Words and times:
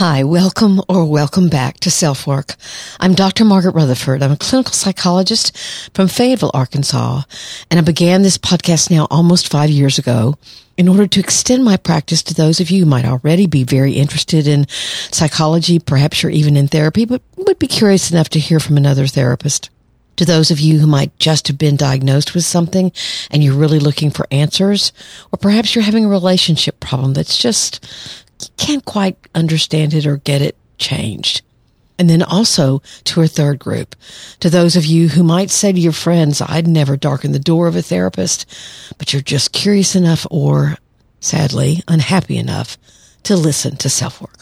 Hi, 0.00 0.24
welcome 0.24 0.80
or 0.88 1.04
welcome 1.04 1.50
back 1.50 1.78
to 1.80 1.90
Self 1.90 2.26
Work. 2.26 2.54
I'm 3.00 3.12
Dr. 3.12 3.44
Margaret 3.44 3.74
Rutherford. 3.74 4.22
I'm 4.22 4.32
a 4.32 4.36
clinical 4.38 4.72
psychologist 4.72 5.54
from 5.92 6.08
Fayetteville, 6.08 6.52
Arkansas, 6.54 7.24
and 7.70 7.78
I 7.78 7.82
began 7.82 8.22
this 8.22 8.38
podcast 8.38 8.90
now 8.90 9.06
almost 9.10 9.50
five 9.50 9.68
years 9.68 9.98
ago 9.98 10.38
in 10.78 10.88
order 10.88 11.06
to 11.06 11.20
extend 11.20 11.66
my 11.66 11.76
practice 11.76 12.22
to 12.22 12.32
those 12.32 12.60
of 12.60 12.70
you 12.70 12.84
who 12.84 12.90
might 12.90 13.04
already 13.04 13.46
be 13.46 13.62
very 13.62 13.92
interested 13.92 14.46
in 14.46 14.66
psychology, 14.70 15.78
perhaps 15.78 16.22
you're 16.22 16.32
even 16.32 16.56
in 16.56 16.66
therapy, 16.66 17.04
but 17.04 17.20
would 17.36 17.58
be 17.58 17.66
curious 17.66 18.10
enough 18.10 18.30
to 18.30 18.40
hear 18.40 18.58
from 18.58 18.78
another 18.78 19.06
therapist. 19.06 19.68
To 20.16 20.24
those 20.24 20.50
of 20.50 20.60
you 20.60 20.78
who 20.78 20.86
might 20.86 21.18
just 21.18 21.46
have 21.48 21.58
been 21.58 21.76
diagnosed 21.76 22.34
with 22.34 22.44
something 22.46 22.90
and 23.30 23.44
you're 23.44 23.52
really 23.52 23.78
looking 23.78 24.10
for 24.10 24.26
answers, 24.30 24.94
or 25.30 25.36
perhaps 25.36 25.74
you're 25.74 25.84
having 25.84 26.06
a 26.06 26.08
relationship 26.08 26.80
problem 26.80 27.12
that's 27.12 27.36
just 27.36 27.86
can't 28.56 28.84
quite 28.84 29.16
understand 29.34 29.94
it 29.94 30.06
or 30.06 30.18
get 30.18 30.42
it 30.42 30.56
changed. 30.78 31.42
And 31.98 32.08
then 32.08 32.22
also 32.22 32.80
to 33.04 33.20
a 33.20 33.28
third 33.28 33.58
group, 33.58 33.94
to 34.40 34.48
those 34.48 34.74
of 34.74 34.86
you 34.86 35.08
who 35.08 35.22
might 35.22 35.50
say 35.50 35.70
to 35.70 35.78
your 35.78 35.92
friends, 35.92 36.40
I'd 36.40 36.66
never 36.66 36.96
darken 36.96 37.32
the 37.32 37.38
door 37.38 37.66
of 37.66 37.76
a 37.76 37.82
therapist, 37.82 38.46
but 38.96 39.12
you're 39.12 39.20
just 39.20 39.52
curious 39.52 39.94
enough 39.94 40.26
or 40.30 40.76
sadly 41.20 41.82
unhappy 41.86 42.38
enough 42.38 42.78
to 43.24 43.36
listen 43.36 43.76
to 43.76 43.90
self 43.90 44.20
work. 44.22 44.39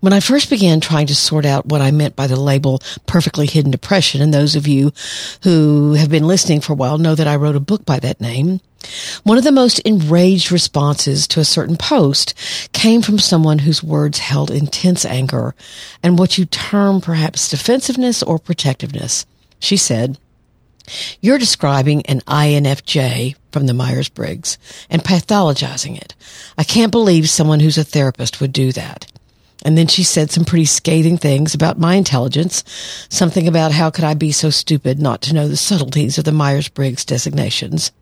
When 0.00 0.14
I 0.14 0.20
first 0.20 0.48
began 0.48 0.80
trying 0.80 1.06
to 1.08 1.14
sort 1.14 1.44
out 1.44 1.66
what 1.66 1.82
I 1.82 1.90
meant 1.90 2.16
by 2.16 2.26
the 2.26 2.40
label 2.40 2.80
perfectly 3.06 3.46
hidden 3.46 3.70
depression, 3.70 4.22
and 4.22 4.32
those 4.32 4.56
of 4.56 4.66
you 4.66 4.92
who 5.42 5.92
have 5.92 6.08
been 6.08 6.26
listening 6.26 6.62
for 6.62 6.72
a 6.72 6.76
while 6.76 6.96
know 6.96 7.14
that 7.14 7.28
I 7.28 7.36
wrote 7.36 7.56
a 7.56 7.60
book 7.60 7.84
by 7.84 7.98
that 8.00 8.20
name, 8.20 8.60
one 9.24 9.36
of 9.36 9.44
the 9.44 9.52
most 9.52 9.78
enraged 9.80 10.50
responses 10.50 11.28
to 11.28 11.40
a 11.40 11.44
certain 11.44 11.76
post 11.76 12.32
came 12.72 13.02
from 13.02 13.18
someone 13.18 13.58
whose 13.58 13.82
words 13.82 14.18
held 14.18 14.50
intense 14.50 15.04
anger 15.04 15.54
and 16.02 16.18
what 16.18 16.38
you 16.38 16.46
term 16.46 17.02
perhaps 17.02 17.50
defensiveness 17.50 18.22
or 18.22 18.38
protectiveness. 18.38 19.26
She 19.58 19.76
said, 19.76 20.18
you're 21.20 21.38
describing 21.38 22.06
an 22.06 22.20
INFJ 22.22 23.36
from 23.52 23.66
the 23.66 23.74
Myers-Briggs 23.74 24.56
and 24.88 25.04
pathologizing 25.04 26.00
it. 26.00 26.14
I 26.56 26.64
can't 26.64 26.90
believe 26.90 27.28
someone 27.28 27.60
who's 27.60 27.78
a 27.78 27.84
therapist 27.84 28.40
would 28.40 28.52
do 28.52 28.72
that. 28.72 29.09
And 29.62 29.76
then 29.76 29.86
she 29.86 30.02
said 30.02 30.30
some 30.30 30.44
pretty 30.44 30.64
scathing 30.64 31.18
things 31.18 31.54
about 31.54 31.78
my 31.78 31.94
intelligence, 31.94 32.64
something 33.08 33.46
about 33.46 33.72
how 33.72 33.90
could 33.90 34.04
I 34.04 34.14
be 34.14 34.32
so 34.32 34.50
stupid 34.50 34.98
not 34.98 35.20
to 35.22 35.34
know 35.34 35.48
the 35.48 35.56
subtleties 35.56 36.18
of 36.18 36.24
the 36.24 36.32
Myers-Briggs 36.32 37.04
designations. 37.04 37.92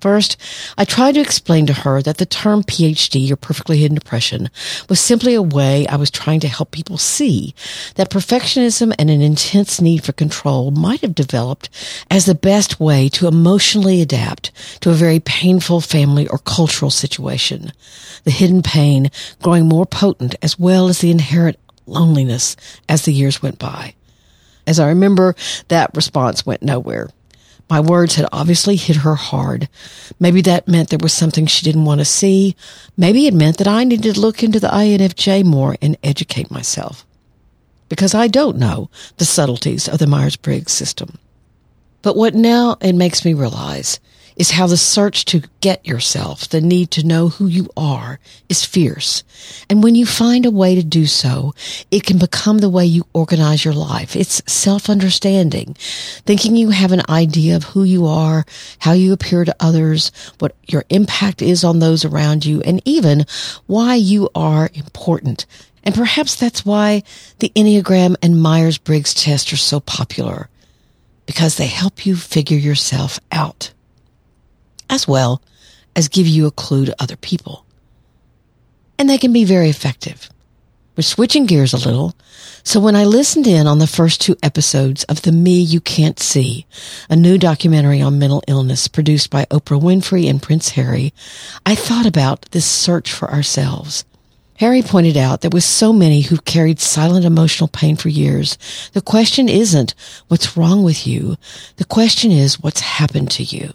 First, 0.00 0.38
I 0.78 0.86
tried 0.86 1.12
to 1.12 1.20
explain 1.20 1.66
to 1.66 1.74
her 1.74 2.00
that 2.00 2.16
the 2.16 2.24
term 2.24 2.62
PhD 2.62 3.30
or 3.30 3.36
perfectly 3.36 3.78
hidden 3.78 3.96
depression 3.96 4.48
was 4.88 4.98
simply 4.98 5.34
a 5.34 5.42
way 5.42 5.86
I 5.86 5.96
was 5.96 6.10
trying 6.10 6.40
to 6.40 6.48
help 6.48 6.70
people 6.70 6.96
see 6.96 7.54
that 7.96 8.10
perfectionism 8.10 8.94
and 8.98 9.10
an 9.10 9.20
intense 9.20 9.78
need 9.78 10.02
for 10.02 10.12
control 10.12 10.70
might 10.70 11.02
have 11.02 11.14
developed 11.14 11.68
as 12.10 12.24
the 12.24 12.34
best 12.34 12.80
way 12.80 13.10
to 13.10 13.28
emotionally 13.28 14.00
adapt 14.00 14.52
to 14.80 14.90
a 14.90 14.94
very 14.94 15.20
painful 15.20 15.82
family 15.82 16.26
or 16.28 16.38
cultural 16.38 16.90
situation. 16.90 17.72
The 18.24 18.30
hidden 18.30 18.62
pain 18.62 19.10
growing 19.42 19.68
more 19.68 19.86
potent 19.86 20.34
as 20.40 20.58
well 20.58 20.88
as 20.88 21.00
the 21.00 21.10
inherent 21.10 21.58
loneliness 21.86 22.56
as 22.88 23.02
the 23.02 23.12
years 23.12 23.42
went 23.42 23.58
by. 23.58 23.94
As 24.66 24.80
I 24.80 24.88
remember, 24.88 25.34
that 25.68 25.90
response 25.94 26.46
went 26.46 26.62
nowhere. 26.62 27.10
My 27.70 27.78
words 27.78 28.16
had 28.16 28.28
obviously 28.32 28.74
hit 28.74 28.96
her 28.96 29.14
hard. 29.14 29.68
Maybe 30.18 30.40
that 30.42 30.66
meant 30.66 30.90
there 30.90 30.98
was 31.00 31.12
something 31.12 31.46
she 31.46 31.64
didn't 31.64 31.84
want 31.84 32.00
to 32.00 32.04
see. 32.04 32.56
Maybe 32.96 33.28
it 33.28 33.34
meant 33.34 33.58
that 33.58 33.68
I 33.68 33.84
needed 33.84 34.14
to 34.14 34.20
look 34.20 34.42
into 34.42 34.58
the 34.58 34.66
INFJ 34.68 35.44
more 35.44 35.76
and 35.80 35.96
educate 36.02 36.50
myself. 36.50 37.06
Because 37.88 38.12
I 38.12 38.26
don't 38.26 38.58
know 38.58 38.90
the 39.18 39.24
subtleties 39.24 39.88
of 39.88 40.00
the 40.00 40.08
Myers-Briggs 40.08 40.72
system. 40.72 41.18
But 42.02 42.16
what 42.16 42.34
now 42.34 42.76
it 42.80 42.94
makes 42.94 43.24
me 43.24 43.34
realize 43.34 44.00
is 44.40 44.52
how 44.52 44.66
the 44.66 44.76
search 44.78 45.26
to 45.26 45.42
get 45.60 45.86
yourself, 45.86 46.48
the 46.48 46.62
need 46.62 46.90
to 46.90 47.06
know 47.06 47.28
who 47.28 47.46
you 47.46 47.68
are, 47.76 48.18
is 48.48 48.64
fierce. 48.64 49.22
And 49.68 49.82
when 49.82 49.94
you 49.94 50.06
find 50.06 50.46
a 50.46 50.50
way 50.50 50.74
to 50.74 50.82
do 50.82 51.04
so, 51.04 51.52
it 51.90 52.04
can 52.04 52.18
become 52.18 52.56
the 52.56 52.70
way 52.70 52.86
you 52.86 53.04
organize 53.12 53.66
your 53.66 53.74
life. 53.74 54.16
It's 54.16 54.42
self-understanding, 54.50 55.76
thinking 56.24 56.56
you 56.56 56.70
have 56.70 56.90
an 56.90 57.02
idea 57.10 57.54
of 57.54 57.64
who 57.64 57.84
you 57.84 58.06
are, 58.06 58.46
how 58.78 58.92
you 58.92 59.12
appear 59.12 59.44
to 59.44 59.54
others, 59.60 60.10
what 60.38 60.56
your 60.66 60.86
impact 60.88 61.42
is 61.42 61.62
on 61.62 61.80
those 61.80 62.06
around 62.06 62.46
you, 62.46 62.62
and 62.62 62.80
even 62.86 63.26
why 63.66 63.94
you 63.94 64.30
are 64.34 64.70
important. 64.72 65.44
And 65.84 65.94
perhaps 65.94 66.34
that's 66.34 66.64
why 66.64 67.02
the 67.40 67.52
Enneagram 67.54 68.16
and 68.22 68.40
Myers-Briggs 68.40 69.12
test 69.12 69.52
are 69.52 69.58
so 69.58 69.80
popular 69.80 70.48
because 71.26 71.58
they 71.58 71.66
help 71.66 72.06
you 72.06 72.16
figure 72.16 72.56
yourself 72.56 73.20
out 73.30 73.72
as 74.90 75.08
well 75.08 75.40
as 75.96 76.08
give 76.08 76.26
you 76.26 76.46
a 76.46 76.50
clue 76.50 76.84
to 76.84 77.02
other 77.02 77.16
people. 77.16 77.64
And 78.98 79.08
they 79.08 79.16
can 79.16 79.32
be 79.32 79.44
very 79.44 79.70
effective. 79.70 80.28
We're 80.96 81.02
switching 81.02 81.46
gears 81.46 81.72
a 81.72 81.78
little. 81.78 82.14
So 82.62 82.78
when 82.78 82.94
I 82.94 83.04
listened 83.04 83.46
in 83.46 83.66
on 83.66 83.78
the 83.78 83.86
first 83.86 84.20
two 84.20 84.36
episodes 84.42 85.04
of 85.04 85.22
The 85.22 85.32
Me 85.32 85.58
You 85.58 85.80
Can't 85.80 86.18
See, 86.18 86.66
a 87.08 87.16
new 87.16 87.38
documentary 87.38 88.02
on 88.02 88.18
mental 88.18 88.42
illness 88.46 88.88
produced 88.88 89.30
by 89.30 89.46
Oprah 89.46 89.80
Winfrey 89.80 90.28
and 90.28 90.42
Prince 90.42 90.70
Harry, 90.70 91.14
I 91.64 91.74
thought 91.74 92.04
about 92.04 92.42
this 92.50 92.66
search 92.66 93.10
for 93.10 93.30
ourselves. 93.30 94.04
Harry 94.58 94.82
pointed 94.82 95.16
out 95.16 95.40
that 95.40 95.54
with 95.54 95.64
so 95.64 95.90
many 95.90 96.20
who've 96.20 96.44
carried 96.44 96.78
silent 96.78 97.24
emotional 97.24 97.68
pain 97.68 97.96
for 97.96 98.10
years, 98.10 98.58
the 98.92 99.00
question 99.00 99.48
isn't 99.48 99.94
what's 100.28 100.54
wrong 100.54 100.82
with 100.82 101.06
you. 101.06 101.38
The 101.76 101.86
question 101.86 102.30
is 102.30 102.60
what's 102.60 102.80
happened 102.80 103.30
to 103.30 103.42
you. 103.42 103.72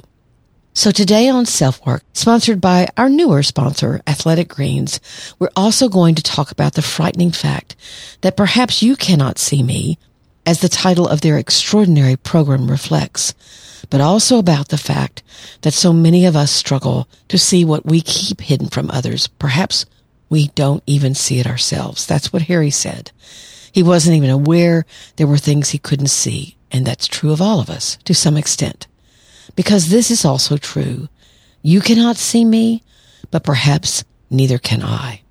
So 0.77 0.91
today 0.91 1.29
on 1.29 1.45
Self 1.45 1.83
Work, 1.85 2.03
sponsored 2.11 2.59
by 2.59 2.89
our 2.97 3.07
newer 3.07 3.43
sponsor, 3.43 4.01
Athletic 4.05 4.49
Greens, 4.49 4.99
we're 5.39 5.47
also 5.55 5.87
going 5.87 6.15
to 6.15 6.21
talk 6.21 6.51
about 6.51 6.73
the 6.73 6.81
frightening 6.81 7.31
fact 7.31 7.77
that 8.19 8.35
perhaps 8.35 8.83
you 8.83 8.97
cannot 8.97 9.39
see 9.39 9.63
me, 9.63 9.97
as 10.45 10.59
the 10.59 10.67
title 10.67 11.07
of 11.07 11.21
their 11.21 11.37
extraordinary 11.37 12.17
program 12.17 12.69
reflects, 12.69 13.33
but 13.89 14.01
also 14.01 14.37
about 14.37 14.67
the 14.67 14.77
fact 14.77 15.23
that 15.61 15.73
so 15.73 15.93
many 15.93 16.25
of 16.25 16.35
us 16.35 16.51
struggle 16.51 17.07
to 17.29 17.37
see 17.37 17.63
what 17.63 17.85
we 17.85 18.01
keep 18.01 18.41
hidden 18.41 18.67
from 18.67 18.91
others. 18.91 19.27
Perhaps 19.27 19.85
we 20.29 20.49
don't 20.55 20.83
even 20.85 21.15
see 21.15 21.39
it 21.39 21.47
ourselves. 21.47 22.05
That's 22.05 22.33
what 22.33 22.43
Harry 22.43 22.69
said. 22.69 23.13
He 23.71 23.81
wasn't 23.81 24.17
even 24.17 24.29
aware 24.29 24.85
there 25.15 25.25
were 25.25 25.37
things 25.37 25.69
he 25.69 25.77
couldn't 25.77 26.07
see, 26.07 26.57
and 26.69 26.85
that's 26.85 27.07
true 27.07 27.31
of 27.31 27.41
all 27.41 27.61
of 27.61 27.69
us 27.69 27.97
to 28.03 28.13
some 28.13 28.35
extent 28.35 28.87
because 29.55 29.89
this 29.89 30.11
is 30.11 30.25
also 30.25 30.57
true. 30.57 31.07
You 31.61 31.81
cannot 31.81 32.17
see 32.17 32.45
me, 32.45 32.83
but 33.31 33.43
perhaps 33.43 34.03
neither 34.29 34.57
can 34.57 34.83
I. 34.83 35.21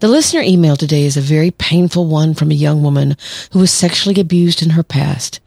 The 0.00 0.08
listener 0.08 0.40
email 0.40 0.76
today 0.76 1.04
is 1.04 1.16
a 1.16 1.20
very 1.20 1.50
painful 1.50 2.06
one 2.06 2.34
from 2.34 2.50
a 2.50 2.54
young 2.54 2.82
woman 2.82 3.16
who 3.52 3.60
was 3.60 3.70
sexually 3.70 4.20
abused 4.20 4.62
in 4.62 4.70
her 4.70 4.82
past. 4.82 5.38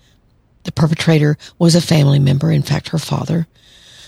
The 0.63 0.72
perpetrator 0.72 1.38
was 1.60 1.75
a 1.75 1.81
family 1.81 2.19
member, 2.19 2.52
in 2.52 2.62
fact, 2.62 2.90
her 2.90 2.98
father, 2.98 3.48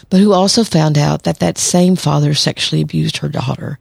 but 0.09 0.21
who 0.21 0.31
also 0.31 0.63
found 0.63 0.97
out 0.97 1.23
that 1.23 1.39
that 1.39 1.57
same 1.57 1.95
father 1.95 2.33
sexually 2.33 2.81
abused 2.81 3.17
her 3.17 3.29
daughter. 3.29 3.79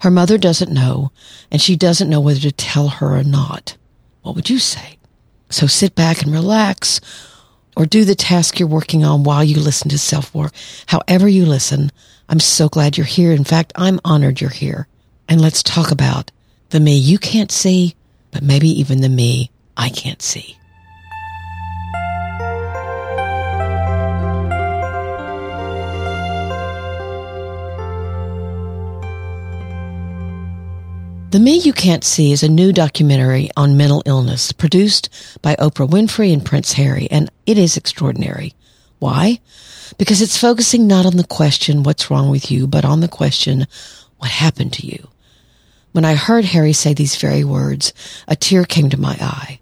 Her 0.00 0.10
mother 0.10 0.36
doesn't 0.36 0.70
know, 0.70 1.10
and 1.50 1.62
she 1.62 1.76
doesn't 1.76 2.10
know 2.10 2.20
whether 2.20 2.40
to 2.40 2.52
tell 2.52 2.88
her 2.88 3.16
or 3.16 3.24
not. 3.24 3.76
What 4.22 4.34
would 4.36 4.50
you 4.50 4.58
say? 4.58 4.98
So 5.48 5.66
sit 5.66 5.94
back 5.94 6.22
and 6.22 6.32
relax 6.32 7.00
or 7.76 7.86
do 7.86 8.04
the 8.04 8.14
task 8.14 8.58
you're 8.58 8.68
working 8.68 9.04
on 9.04 9.24
while 9.24 9.44
you 9.44 9.58
listen 9.60 9.88
to 9.90 9.98
self 9.98 10.34
work. 10.34 10.52
However 10.86 11.28
you 11.28 11.46
listen, 11.46 11.90
I'm 12.28 12.40
so 12.40 12.68
glad 12.68 12.96
you're 12.96 13.06
here. 13.06 13.32
In 13.32 13.44
fact, 13.44 13.72
I'm 13.76 14.00
honored 14.04 14.40
you're 14.40 14.50
here. 14.50 14.88
And 15.28 15.40
let's 15.40 15.62
talk 15.62 15.90
about 15.90 16.30
the 16.70 16.80
me 16.80 16.96
you 16.96 17.18
can't 17.18 17.50
see, 17.50 17.94
but 18.30 18.42
maybe 18.42 18.68
even 18.68 19.00
the 19.00 19.08
me 19.08 19.50
I 19.76 19.88
can't 19.88 20.22
see. 20.22 20.58
The 31.34 31.40
Me 31.40 31.56
You 31.56 31.72
Can't 31.72 32.04
See 32.04 32.30
is 32.30 32.44
a 32.44 32.48
new 32.48 32.72
documentary 32.72 33.50
on 33.56 33.76
mental 33.76 34.04
illness 34.06 34.52
produced 34.52 35.08
by 35.42 35.56
Oprah 35.56 35.90
Winfrey 35.90 36.32
and 36.32 36.44
Prince 36.44 36.74
Harry, 36.74 37.08
and 37.10 37.28
it 37.44 37.58
is 37.58 37.76
extraordinary. 37.76 38.54
Why? 39.00 39.40
Because 39.98 40.22
it's 40.22 40.38
focusing 40.38 40.86
not 40.86 41.06
on 41.06 41.16
the 41.16 41.26
question, 41.26 41.82
what's 41.82 42.08
wrong 42.08 42.30
with 42.30 42.52
you, 42.52 42.68
but 42.68 42.84
on 42.84 43.00
the 43.00 43.08
question, 43.08 43.66
what 44.18 44.30
happened 44.30 44.74
to 44.74 44.86
you? 44.86 45.08
When 45.90 46.04
I 46.04 46.14
heard 46.14 46.44
Harry 46.44 46.72
say 46.72 46.94
these 46.94 47.16
very 47.16 47.42
words, 47.42 47.92
a 48.28 48.36
tear 48.36 48.62
came 48.62 48.88
to 48.90 49.00
my 49.00 49.16
eye. 49.20 49.58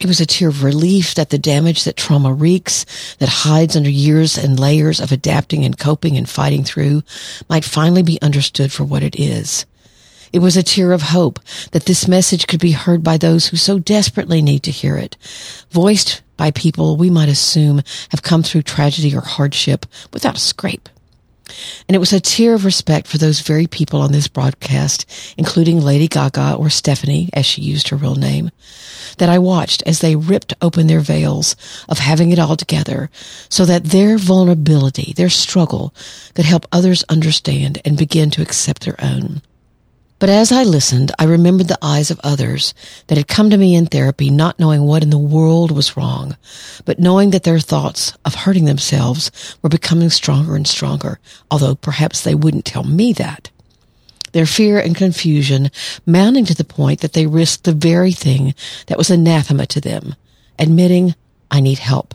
It 0.00 0.06
was 0.06 0.22
a 0.22 0.26
tear 0.26 0.48
of 0.48 0.64
relief 0.64 1.16
that 1.16 1.28
the 1.28 1.36
damage 1.36 1.84
that 1.84 1.98
trauma 1.98 2.32
wreaks, 2.32 2.86
that 3.18 3.28
hides 3.28 3.76
under 3.76 3.90
years 3.90 4.38
and 4.38 4.58
layers 4.58 5.00
of 5.00 5.12
adapting 5.12 5.66
and 5.66 5.78
coping 5.78 6.16
and 6.16 6.26
fighting 6.26 6.64
through, 6.64 7.02
might 7.46 7.66
finally 7.66 8.02
be 8.02 8.18
understood 8.22 8.72
for 8.72 8.84
what 8.84 9.02
it 9.02 9.20
is. 9.20 9.66
It 10.34 10.42
was 10.42 10.56
a 10.56 10.64
tear 10.64 10.90
of 10.90 11.02
hope 11.02 11.38
that 11.70 11.84
this 11.84 12.08
message 12.08 12.48
could 12.48 12.58
be 12.58 12.72
heard 12.72 13.04
by 13.04 13.18
those 13.18 13.46
who 13.46 13.56
so 13.56 13.78
desperately 13.78 14.42
need 14.42 14.64
to 14.64 14.72
hear 14.72 14.96
it, 14.96 15.16
voiced 15.70 16.22
by 16.36 16.50
people 16.50 16.96
we 16.96 17.08
might 17.08 17.28
assume 17.28 17.82
have 18.08 18.24
come 18.24 18.42
through 18.42 18.62
tragedy 18.62 19.14
or 19.14 19.20
hardship 19.20 19.86
without 20.12 20.36
a 20.36 20.40
scrape. 20.40 20.88
And 21.86 21.94
it 21.94 22.00
was 22.00 22.12
a 22.12 22.18
tear 22.18 22.54
of 22.54 22.64
respect 22.64 23.06
for 23.06 23.16
those 23.16 23.42
very 23.42 23.68
people 23.68 24.00
on 24.00 24.10
this 24.10 24.26
broadcast, 24.26 25.06
including 25.38 25.80
Lady 25.80 26.08
Gaga 26.08 26.56
or 26.56 26.68
Stefani, 26.68 27.30
as 27.32 27.46
she 27.46 27.62
used 27.62 27.90
her 27.90 27.96
real 27.96 28.16
name, 28.16 28.50
that 29.18 29.28
I 29.28 29.38
watched 29.38 29.84
as 29.86 30.00
they 30.00 30.16
ripped 30.16 30.52
open 30.60 30.88
their 30.88 30.98
veils 30.98 31.54
of 31.88 32.00
having 32.00 32.32
it 32.32 32.40
all 32.40 32.56
together 32.56 33.08
so 33.48 33.64
that 33.66 33.84
their 33.84 34.18
vulnerability, 34.18 35.12
their 35.12 35.30
struggle 35.30 35.94
could 36.34 36.44
help 36.44 36.66
others 36.72 37.04
understand 37.08 37.80
and 37.84 37.96
begin 37.96 38.30
to 38.30 38.42
accept 38.42 38.84
their 38.84 38.96
own. 39.00 39.40
But 40.24 40.30
as 40.30 40.50
I 40.50 40.62
listened, 40.62 41.12
I 41.18 41.24
remembered 41.24 41.68
the 41.68 41.76
eyes 41.82 42.10
of 42.10 42.18
others 42.24 42.72
that 43.08 43.18
had 43.18 43.28
come 43.28 43.50
to 43.50 43.58
me 43.58 43.74
in 43.74 43.84
therapy 43.84 44.30
not 44.30 44.58
knowing 44.58 44.80
what 44.84 45.02
in 45.02 45.10
the 45.10 45.18
world 45.18 45.70
was 45.70 45.98
wrong, 45.98 46.38
but 46.86 46.98
knowing 46.98 47.28
that 47.32 47.42
their 47.42 47.58
thoughts 47.58 48.14
of 48.24 48.34
hurting 48.34 48.64
themselves 48.64 49.30
were 49.60 49.68
becoming 49.68 50.08
stronger 50.08 50.56
and 50.56 50.66
stronger, 50.66 51.20
although 51.50 51.74
perhaps 51.74 52.22
they 52.22 52.34
wouldn't 52.34 52.64
tell 52.64 52.84
me 52.84 53.12
that. 53.12 53.50
Their 54.32 54.46
fear 54.46 54.78
and 54.78 54.96
confusion 54.96 55.70
mounting 56.06 56.46
to 56.46 56.54
the 56.54 56.64
point 56.64 57.00
that 57.00 57.12
they 57.12 57.26
risked 57.26 57.64
the 57.64 57.74
very 57.74 58.12
thing 58.12 58.54
that 58.86 58.96
was 58.96 59.10
anathema 59.10 59.66
to 59.66 59.80
them, 59.82 60.14
admitting, 60.58 61.14
I 61.50 61.60
need 61.60 61.80
help. 61.80 62.14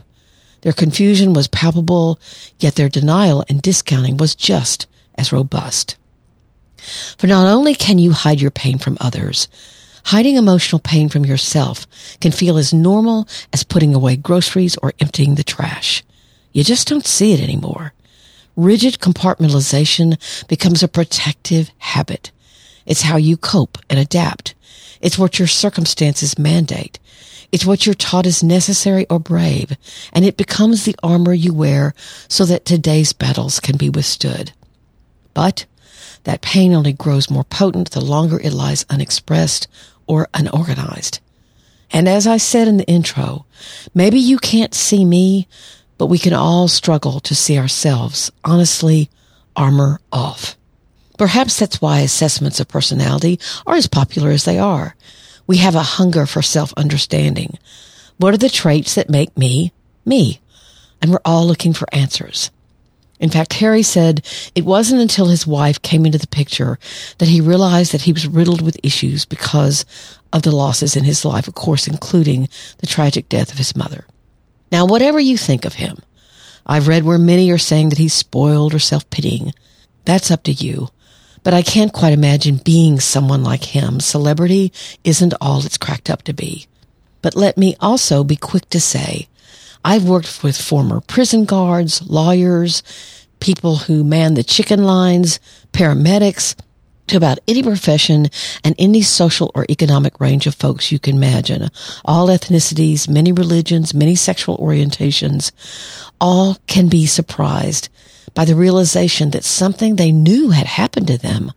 Their 0.62 0.74
confusion 0.74 1.34
was 1.34 1.48
palpable, 1.48 2.20
yet 2.58 2.74
their 2.74 2.90
denial 2.90 3.46
and 3.48 3.62
discounting 3.62 4.18
was 4.18 4.34
just 4.34 4.88
as 5.14 5.32
robust. 5.32 5.96
For 7.18 7.28
not 7.28 7.48
only 7.48 7.76
can 7.76 8.00
you 8.00 8.12
hide 8.12 8.42
your 8.42 8.52
pain 8.52 8.78
from 8.78 8.98
others, 9.00 9.48
hiding 10.06 10.36
emotional 10.36 10.80
pain 10.80 11.10
from 11.10 11.26
yourself 11.26 11.86
can 12.20 12.32
feel 12.32 12.58
as 12.58 12.74
normal 12.74 13.28
as 13.54 13.64
putting 13.64 13.94
away 13.94 14.16
groceries 14.16 14.78
or 14.78 14.94
emptying 15.00 15.36
the 15.36 15.44
trash. 15.44 16.04
You 16.52 16.64
just 16.64 16.88
don't 16.88 17.06
see 17.06 17.34
it 17.34 17.42
anymore. 17.42 17.94
Rigid 18.56 19.00
compartmentalization 19.00 20.18
becomes 20.48 20.84
a 20.84 20.88
protective 20.88 21.72
habit. 21.78 22.32
It's 22.86 23.04
how 23.04 23.18
you 23.18 23.38
cope 23.38 23.78
and 23.90 24.00
adapt. 24.00 24.56
It's 25.00 25.18
what 25.18 25.40
your 25.40 25.48
circumstances 25.48 26.40
mandate. 26.40 27.00
It's 27.52 27.66
what 27.66 27.86
you're 27.86 27.96
taught 27.96 28.26
is 28.26 28.44
necessary 28.44 29.06
or 29.10 29.20
brave, 29.20 29.76
and 30.14 30.26
it 30.26 30.38
becomes 30.38 30.84
the 30.84 30.96
armor 31.02 31.34
you 31.34 31.54
wear 31.54 31.94
so 32.28 32.46
that 32.46 32.66
today's 32.66 33.14
battles 33.14 33.60
can 33.60 33.78
be 33.78 33.90
withstood. 33.90 34.52
But 35.34 35.66
that 36.24 36.42
pain 36.42 36.74
only 36.74 36.94
grows 36.94 37.30
more 37.30 37.44
potent 37.44 37.92
the 37.92 38.02
longer 38.02 38.40
it 38.40 38.54
lies 38.54 38.86
unexpressed 38.90 39.68
or 40.08 40.28
unorganized. 40.34 41.20
And 41.92 42.08
as 42.08 42.28
I 42.28 42.38
said 42.38 42.68
in 42.68 42.78
the 42.78 42.88
intro, 42.88 43.46
maybe 43.94 44.20
you 44.20 44.38
can't 44.38 44.74
see 44.74 45.06
me, 45.06 45.48
but 45.98 46.08
we 46.08 46.20
can 46.20 46.34
all 46.34 46.68
struggle 46.68 47.20
to 47.22 47.36
see 47.36 47.58
ourselves. 47.58 48.32
Honestly, 48.44 49.10
armor 49.56 50.00
off. 50.12 50.56
Perhaps 51.18 51.60
that's 51.60 51.82
why 51.82 52.00
assessments 52.00 52.60
of 52.60 52.68
personality 52.68 53.40
are 53.66 53.76
as 53.76 53.88
popular 53.88 54.30
as 54.30 54.46
they 54.46 54.58
are. 54.58 54.96
We 55.48 55.58
have 55.58 55.76
a 55.76 55.82
hunger 55.82 56.26
for 56.26 56.42
self-understanding. 56.42 57.58
What 58.18 58.34
are 58.34 58.38
the 58.38 58.50
traits 58.50 58.96
that 58.96 59.10
make 59.10 59.38
me 59.38 59.74
me? 60.06 60.40
And 61.02 61.12
we're 61.12 61.20
all 61.26 61.48
looking 61.48 61.74
for 61.74 61.88
answers. 61.94 62.52
In 63.20 63.30
fact, 63.30 63.54
Harry 63.54 63.84
said 63.84 64.26
it 64.56 64.66
wasn't 64.66 65.02
until 65.02 65.28
his 65.28 65.46
wife 65.46 65.82
came 65.82 66.06
into 66.06 66.18
the 66.18 66.28
picture 66.28 66.80
that 67.18 67.28
he 67.28 67.42
realized 67.42 67.92
that 67.92 68.04
he 68.04 68.14
was 68.14 68.28
riddled 68.28 68.62
with 68.62 68.80
issues 68.82 69.26
because 69.26 69.86
of 70.32 70.44
the 70.44 70.56
losses 70.56 70.96
in 70.96 71.04
his 71.04 71.26
life, 71.26 71.48
of 71.48 71.56
course, 71.56 71.88
including 71.88 72.48
the 72.78 72.88
tragic 72.88 73.28
death 73.28 73.52
of 73.52 73.58
his 73.58 73.76
mother. 73.76 74.06
Now, 74.72 74.86
whatever 74.86 75.20
you 75.20 75.38
think 75.38 75.66
of 75.66 75.74
him, 75.74 75.98
I've 76.66 76.88
read 76.88 77.04
where 77.04 77.18
many 77.18 77.50
are 77.52 77.58
saying 77.58 77.90
that 77.90 77.98
he's 77.98 78.14
spoiled 78.14 78.74
or 78.74 78.80
self-pitying. 78.80 79.54
That's 80.06 80.32
up 80.32 80.44
to 80.44 80.52
you. 80.52 80.90
But 81.44 81.54
I 81.54 81.62
can't 81.62 81.94
quite 81.94 82.14
imagine 82.14 82.58
being 82.58 83.00
someone 83.00 83.44
like 83.44 83.64
him. 83.64 84.00
Celebrity 84.00 84.72
isn't 85.04 85.34
all 85.42 85.66
it's 85.66 85.78
cracked 85.78 86.10
up 86.10 86.24
to 86.24 86.34
be. 86.34 86.68
But 87.22 87.36
let 87.36 87.58
me 87.58 87.76
also 87.80 88.24
be 88.24 88.36
quick 88.36 88.70
to 88.70 88.80
say 88.80 89.29
I've 89.84 90.08
worked 90.08 90.44
with 90.44 90.60
former 90.60 91.02
prison 91.02 91.46
guards, 91.46 92.02
lawyers, 92.08 92.84
people 93.40 93.78
who 93.78 94.04
man 94.04 94.34
the 94.34 94.44
chicken 94.44 94.84
lines, 94.84 95.40
paramedics, 95.72 96.56
to 97.08 97.18
about 97.18 97.40
any 97.48 97.64
profession 97.64 98.28
and 98.64 98.76
any 98.78 99.02
social 99.02 99.52
or 99.56 99.66
economic 99.70 100.20
range 100.20 100.48
of 100.48 100.56
folks 100.56 100.92
you 100.92 101.00
can 101.00 101.16
imagine. 101.16 101.70
All 102.06 102.28
ethnicities, 102.28 103.10
many 103.10 103.32
religions, 103.32 103.94
many 103.94 104.16
sexual 104.16 104.58
orientations, 104.58 105.52
all 106.22 106.58
can 106.68 106.88
be 106.88 107.06
surprised 107.06 107.90
by 108.36 108.46
the 108.46 108.56
realization 108.56 109.32
that 109.32 109.44
something 109.44 109.96
they 109.96 110.12
knew 110.12 110.52
had 110.52 110.68
happened 110.68 111.08
to 111.08 111.18
them 111.18 111.52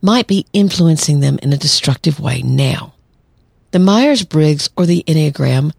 might 0.00 0.28
be 0.28 0.46
influencing 0.52 1.20
them 1.20 1.38
in 1.42 1.52
a 1.52 1.56
destructive 1.56 2.20
way 2.20 2.42
now. 2.42 2.94
The 3.72 3.80
Myers-Briggs 3.80 4.70
or 4.76 4.86
the 4.86 5.02
Enneagram 5.08 5.72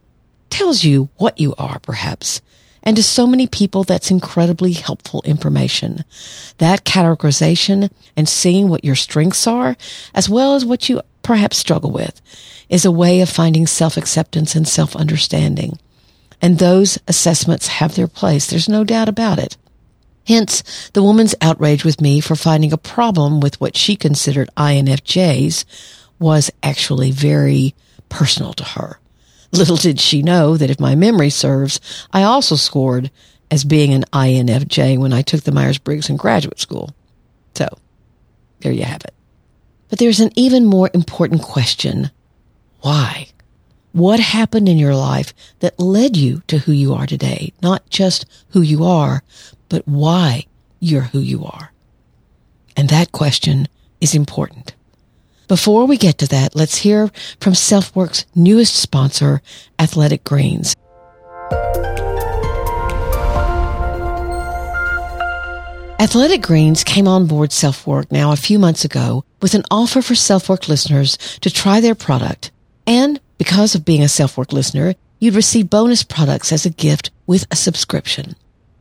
tells 0.54 0.84
you 0.84 1.10
what 1.18 1.40
you 1.40 1.56
are, 1.58 1.80
perhaps. 1.80 2.42
And 2.84 2.96
to 2.98 3.04
so 3.04 3.26
many 3.26 3.48
people, 3.48 3.84
that's 3.84 4.12
incredibly 4.12 4.74
helpful 4.74 5.22
information. 5.26 6.04
That 6.60 6.84
categorization 6.84 7.90
and 8.16 8.30
seeing 8.30 8.70
what 8.70 8.86
your 8.86 8.96
strengths 8.96 9.48
are, 9.48 9.76
as 10.14 10.30
well 10.30 10.54
as 10.56 10.64
what 10.64 10.90
you 10.90 11.02
perhaps 11.24 11.58
struggle 11.58 11.92
with, 11.92 12.22
is 12.70 12.86
a 12.86 12.92
way 12.92 13.22
of 13.22 13.30
finding 13.30 13.66
self-acceptance 13.66 14.56
and 14.56 14.68
self-understanding. 14.68 15.80
And 16.42 16.60
those 16.60 17.00
assessments 17.08 17.68
have 17.68 17.96
their 17.96 18.08
place. 18.08 18.48
There's 18.48 18.70
no 18.70 18.84
doubt 18.84 19.10
about 19.10 19.40
it. 19.40 19.58
Hence, 20.28 20.90
the 20.94 21.04
woman's 21.04 21.36
outrage 21.42 21.84
with 21.84 22.00
me 22.00 22.20
for 22.20 22.36
finding 22.36 22.72
a 22.72 22.78
problem 22.78 23.40
with 23.40 23.60
what 23.60 23.76
she 23.76 23.96
considered 23.96 24.50
INFJs 24.56 25.66
was 26.20 26.52
actually 26.62 27.12
very 27.12 27.74
personal 28.10 28.54
to 28.54 28.64
her. 28.64 29.00
Little 29.54 29.78
did 29.78 30.00
she 30.00 30.24
know 30.24 30.58
that 30.58 30.72
if 30.72 30.80
my 30.80 30.96
memory 30.96 31.30
serves, 31.30 31.80
I 32.12 32.24
also 32.24 32.56
scored 32.56 33.12
as 33.52 33.64
being 33.64 33.94
an 33.94 34.04
INFJ 34.12 34.98
when 34.98 35.14
I 35.14 35.22
took 35.22 35.42
the 35.44 35.52
Myers-Briggs 35.52 36.10
in 36.10 36.18
graduate 36.18 36.60
school. 36.60 36.96
So, 37.56 37.68
there 38.62 38.72
you 38.72 38.84
have 38.84 39.04
it. 39.06 39.14
But 39.90 40.00
there's 40.00 40.20
an 40.20 40.32
even 40.36 40.66
more 40.66 40.90
important 40.96 41.44
question. 41.44 42.10
Why? 42.82 43.28
What 43.92 44.20
happened 44.20 44.68
in 44.68 44.80
your 44.80 44.96
life 44.96 45.36
that 45.60 45.80
led 45.80 46.18
you 46.18 46.42
to 46.48 46.58
who 46.58 46.72
you 46.72 46.96
are 46.96 47.06
today? 47.06 47.54
Not 47.62 47.88
just 47.92 48.26
who 48.50 48.62
you 48.62 48.84
are, 48.84 49.22
but 49.70 49.88
why 49.88 50.48
you're 50.80 51.02
who 51.02 51.20
you 51.20 51.46
are. 51.46 51.72
And 52.76 52.90
that 52.90 53.12
question 53.12 53.68
is 54.02 54.16
important. 54.16 54.74
Before 55.54 55.86
we 55.86 55.98
get 55.98 56.18
to 56.18 56.28
that, 56.30 56.56
let's 56.56 56.78
hear 56.78 57.12
from 57.40 57.54
SelfWork's 57.54 58.26
newest 58.34 58.76
sponsor, 58.76 59.44
Athletic 59.78 60.24
Greens. 60.24 60.76
Athletic 66.00 66.42
Greens 66.42 66.84
came 66.84 67.08
on 67.08 67.28
board 67.28 67.52
SelfWork 67.52 68.12
now 68.12 68.32
a 68.32 68.36
few 68.36 68.58
months 68.58 68.84
ago 68.84 69.26
with 69.44 69.54
an 69.54 69.62
offer 69.70 70.02
for 70.02 70.16
SelfWork 70.16 70.68
listeners 70.68 71.20
to 71.42 71.52
try 71.52 71.80
their 71.80 71.94
product. 71.94 72.50
And 72.88 73.22
because 73.38 73.76
of 73.76 73.86
being 73.86 74.02
a 74.02 74.06
SelfWork 74.06 74.54
listener, 74.54 74.96
you'd 75.20 75.36
receive 75.36 75.70
bonus 75.70 76.02
products 76.02 76.52
as 76.52 76.66
a 76.66 76.72
gift 76.72 77.12
with 77.28 77.46
a 77.52 77.56
subscription. 77.56 78.36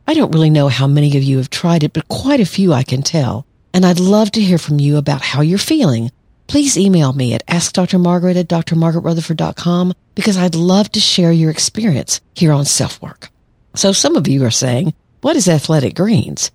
I 0.07 0.15
don't 0.15 0.31
really 0.31 0.49
know 0.49 0.69
how 0.69 0.87
many 0.87 1.15
of 1.15 1.21
you 1.21 1.37
have 1.37 1.51
tried 1.51 1.83
it, 1.83 1.93
but 1.93 2.07
quite 2.07 2.39
a 2.39 2.47
few 2.47 2.73
I 2.73 2.81
can 2.81 3.03
tell. 3.03 3.45
And 3.75 3.85
I'd 3.85 3.99
love 3.99 4.31
to 4.31 4.41
hear 4.41 4.57
from 4.57 4.79
you 4.79 4.97
about 4.97 5.21
how 5.21 5.41
you're 5.41 5.59
feeling 5.59 6.09
please 6.47 6.77
email 6.77 7.13
me 7.13 7.33
at 7.33 7.45
askdrmargaret 7.47 8.35
at 8.35 8.47
drmargaretrutherford.com 8.47 9.93
because 10.15 10.37
I'd 10.37 10.55
love 10.55 10.91
to 10.91 10.99
share 10.99 11.31
your 11.31 11.49
experience 11.49 12.21
here 12.35 12.51
on 12.51 12.65
self-work. 12.65 13.29
So 13.75 13.91
some 13.91 14.15
of 14.15 14.27
you 14.27 14.43
are 14.45 14.51
saying, 14.51 14.93
what 15.21 15.35
is 15.35 15.47
athletic 15.47 15.95
greens? 15.95 16.51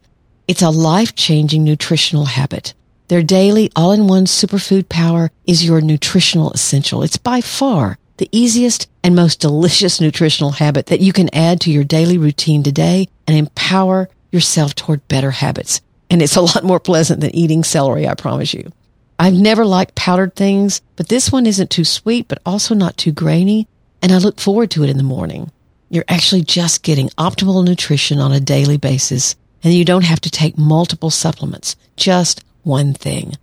It's 0.46 0.62
a 0.62 0.70
life-changing 0.70 1.64
nutritional 1.64 2.26
habit. 2.26 2.74
Their 3.08 3.22
daily 3.22 3.70
all-in-one 3.74 4.26
superfood 4.26 4.88
power 4.88 5.30
is 5.46 5.64
your 5.64 5.80
nutritional 5.80 6.52
essential. 6.52 7.02
It's 7.02 7.16
by 7.16 7.40
far 7.40 7.98
the 8.18 8.28
easiest 8.32 8.88
and 9.02 9.16
most 9.16 9.40
delicious 9.40 10.00
nutritional 10.00 10.52
habit 10.52 10.86
that 10.86 11.00
you 11.00 11.12
can 11.12 11.34
add 11.34 11.60
to 11.62 11.72
your 11.72 11.84
daily 11.84 12.18
routine 12.18 12.62
today 12.62 13.08
and 13.26 13.36
empower 13.36 14.08
yourself 14.30 14.74
toward 14.74 15.06
better 15.08 15.30
habits. 15.30 15.80
And 16.10 16.22
it's 16.22 16.36
a 16.36 16.40
lot 16.42 16.64
more 16.64 16.80
pleasant 16.80 17.20
than 17.20 17.34
eating 17.34 17.64
celery, 17.64 18.06
I 18.06 18.14
promise 18.14 18.54
you. 18.54 18.70
I've 19.20 19.34
never 19.34 19.64
liked 19.64 19.96
powdered 19.96 20.36
things, 20.36 20.80
but 20.94 21.08
this 21.08 21.32
one 21.32 21.46
isn't 21.46 21.70
too 21.70 21.84
sweet, 21.84 22.28
but 22.28 22.40
also 22.46 22.74
not 22.74 22.96
too 22.96 23.10
grainy. 23.10 23.66
And 24.00 24.12
I 24.12 24.18
look 24.18 24.38
forward 24.38 24.70
to 24.72 24.84
it 24.84 24.90
in 24.90 24.96
the 24.96 25.02
morning. 25.02 25.50
You're 25.90 26.04
actually 26.06 26.42
just 26.42 26.84
getting 26.84 27.08
optimal 27.10 27.64
nutrition 27.64 28.20
on 28.20 28.32
a 28.32 28.38
daily 28.38 28.76
basis, 28.76 29.34
and 29.64 29.74
you 29.74 29.84
don't 29.84 30.04
have 30.04 30.20
to 30.20 30.30
take 30.30 30.56
multiple 30.56 31.10
supplements, 31.10 31.74
just 31.96 32.44
one 32.62 32.94
thing. 32.94 33.34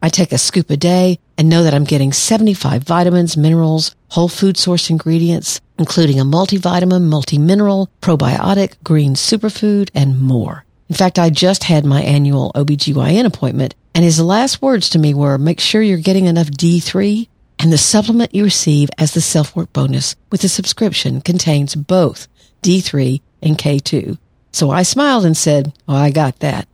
I 0.00 0.08
take 0.08 0.32
a 0.32 0.38
scoop 0.38 0.70
a 0.70 0.76
day 0.76 1.18
and 1.36 1.48
know 1.48 1.62
that 1.62 1.74
I'm 1.74 1.84
getting 1.84 2.12
75 2.12 2.84
vitamins, 2.84 3.36
minerals, 3.36 3.94
whole 4.08 4.28
food 4.28 4.56
source 4.56 4.88
ingredients, 4.88 5.60
including 5.78 6.18
a 6.18 6.24
multivitamin, 6.24 7.02
multi-mineral, 7.02 7.90
probiotic, 8.00 8.82
green 8.82 9.14
superfood, 9.14 9.90
and 9.94 10.20
more. 10.20 10.64
In 10.88 10.94
fact, 10.94 11.18
I 11.18 11.30
just 11.30 11.64
had 11.64 11.84
my 11.84 12.02
annual 12.02 12.52
OBGYN 12.54 13.26
appointment 13.26 13.74
and 13.94 14.04
his 14.04 14.20
last 14.20 14.62
words 14.62 14.90
to 14.90 14.98
me 14.98 15.12
were, 15.12 15.38
make 15.38 15.60
sure 15.60 15.82
you're 15.82 15.98
getting 15.98 16.26
enough 16.26 16.48
D3 16.48 17.28
and 17.58 17.72
the 17.72 17.78
supplement 17.78 18.34
you 18.34 18.44
receive 18.44 18.88
as 18.96 19.12
the 19.12 19.20
self-work 19.20 19.72
bonus 19.72 20.14
with 20.30 20.42
the 20.42 20.48
subscription 20.48 21.20
contains 21.20 21.74
both 21.74 22.28
D3 22.62 23.20
and 23.42 23.58
K2. 23.58 24.18
So 24.52 24.70
I 24.70 24.82
smiled 24.82 25.24
and 25.24 25.36
said, 25.36 25.74
well, 25.86 25.96
I 25.96 26.10
got 26.10 26.38
that. 26.38 26.68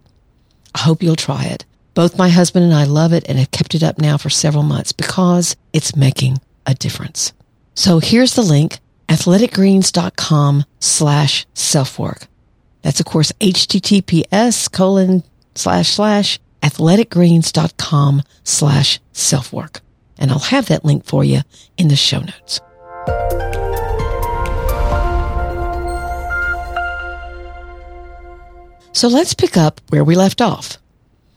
I 0.75 0.81
hope 0.81 1.03
you'll 1.03 1.17
try 1.17 1.45
it. 1.45 1.65
Both 1.95 2.19
my 2.19 2.29
husband 2.29 2.65
and 2.65 2.75
I 2.75 2.85
love 2.85 3.13
it 3.13 3.25
and 3.29 3.39
have 3.39 3.51
kept 3.51 3.75
it 3.75 3.83
up 3.83 3.99
now 3.99 4.19
for 4.19 4.29
several 4.29 4.65
months 4.65 4.93
because 4.93 5.57
it's 5.73 5.97
making 5.97 6.39
a 6.67 6.75
difference. 6.75 7.33
So 7.75 8.01
here's 8.01 8.35
the 8.35 8.43
link, 8.43 8.81
athleticgreens.com 9.09 10.65
slash 10.79 11.47
self-work. 11.55 12.27
That's 12.85 13.01
of 13.01 13.07
course 13.07 13.33
https 13.41 14.71
colon 14.71 15.25
slash 15.55 15.89
slash 15.89 16.39
athleticgreens.com 16.63 18.23
slash 18.45 19.01
self-work. 19.13 19.81
And 20.19 20.31
I'll 20.31 20.39
have 20.39 20.67
that 20.67 20.85
link 20.85 21.05
for 21.05 21.25
you 21.25 21.41
in 21.77 21.89
the 21.89 21.97
show 21.97 22.21
notes. 22.21 22.61
So 28.93 29.09
let's 29.09 29.35
pick 29.35 29.57
up 29.57 29.81
where 29.89 30.05
we 30.05 30.15
left 30.15 30.41
off. 30.41 30.79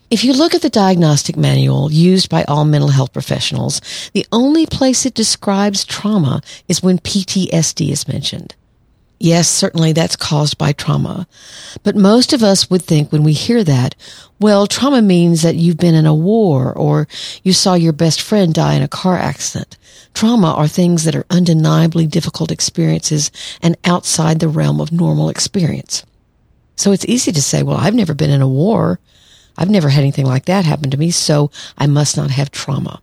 If 0.10 0.24
you 0.24 0.34
look 0.34 0.54
at 0.54 0.62
the 0.62 0.70
diagnostic 0.70 1.36
manual 1.36 1.92
used 1.92 2.30
by 2.30 2.44
all 2.44 2.66
mental 2.66 2.92
health 2.92 3.12
professionals, 3.12 3.82
the 4.14 4.26
only 4.32 4.66
place 4.66 5.06
it 5.06 5.14
describes 5.14 5.84
trauma 5.84 6.42
is 6.68 6.84
when 6.84 7.00
PTSD 7.00 7.90
is 7.90 8.08
mentioned. 8.08 8.56
Yes, 9.20 9.50
certainly 9.50 9.94
that's 9.94 10.16
caused 10.16 10.58
by 10.58 10.74
trauma. 10.74 11.28
But 11.84 11.96
most 11.96 12.34
of 12.34 12.44
us 12.44 12.70
would 12.70 12.84
think 12.84 13.12
when 13.12 13.24
we 13.24 13.34
hear 13.34 13.64
that, 13.64 13.96
well, 14.40 14.68
trauma 14.68 15.02
means 15.02 15.42
that 15.42 15.56
you've 15.56 15.78
been 15.78 15.96
in 15.96 16.06
a 16.06 16.14
war 16.14 16.72
or 16.72 17.08
you 17.44 17.52
saw 17.52 17.74
your 17.74 17.94
best 17.94 18.22
friend 18.22 18.54
die 18.54 18.76
in 18.76 18.84
a 18.84 18.88
car 18.88 19.18
accident. 19.18 19.78
Trauma 20.14 20.54
are 20.54 20.68
things 20.68 21.04
that 21.04 21.16
are 21.16 21.26
undeniably 21.32 22.06
difficult 22.06 22.52
experiences 22.52 23.32
and 23.62 23.76
outside 23.84 24.40
the 24.40 24.48
realm 24.48 24.80
of 24.80 24.92
normal 24.92 25.30
experience. 25.30 26.06
So 26.76 26.92
it's 26.92 27.06
easy 27.06 27.32
to 27.32 27.42
say, 27.42 27.64
well, 27.64 27.78
I've 27.78 27.96
never 27.96 28.14
been 28.14 28.30
in 28.30 28.44
a 28.44 28.48
war. 28.48 29.00
I've 29.58 29.70
never 29.70 29.90
had 29.90 30.02
anything 30.02 30.28
like 30.28 30.46
that 30.46 30.66
happen 30.66 30.92
to 30.92 30.98
me, 30.98 31.10
so 31.10 31.50
I 31.76 31.88
must 31.88 32.16
not 32.16 32.30
have 32.30 32.52
trauma. 32.52 33.02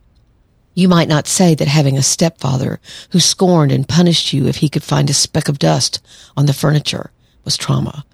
You 0.74 0.88
might 0.88 1.08
not 1.08 1.28
say 1.28 1.54
that 1.54 1.68
having 1.68 1.96
a 1.96 2.02
stepfather 2.02 2.80
who 3.10 3.20
scorned 3.20 3.70
and 3.70 3.88
punished 3.88 4.32
you 4.32 4.48
if 4.48 4.56
he 4.56 4.68
could 4.68 4.82
find 4.82 5.08
a 5.08 5.14
speck 5.14 5.48
of 5.48 5.60
dust 5.60 6.04
on 6.36 6.46
the 6.46 6.52
furniture 6.52 7.12
was 7.44 7.56
trauma. 7.56 8.04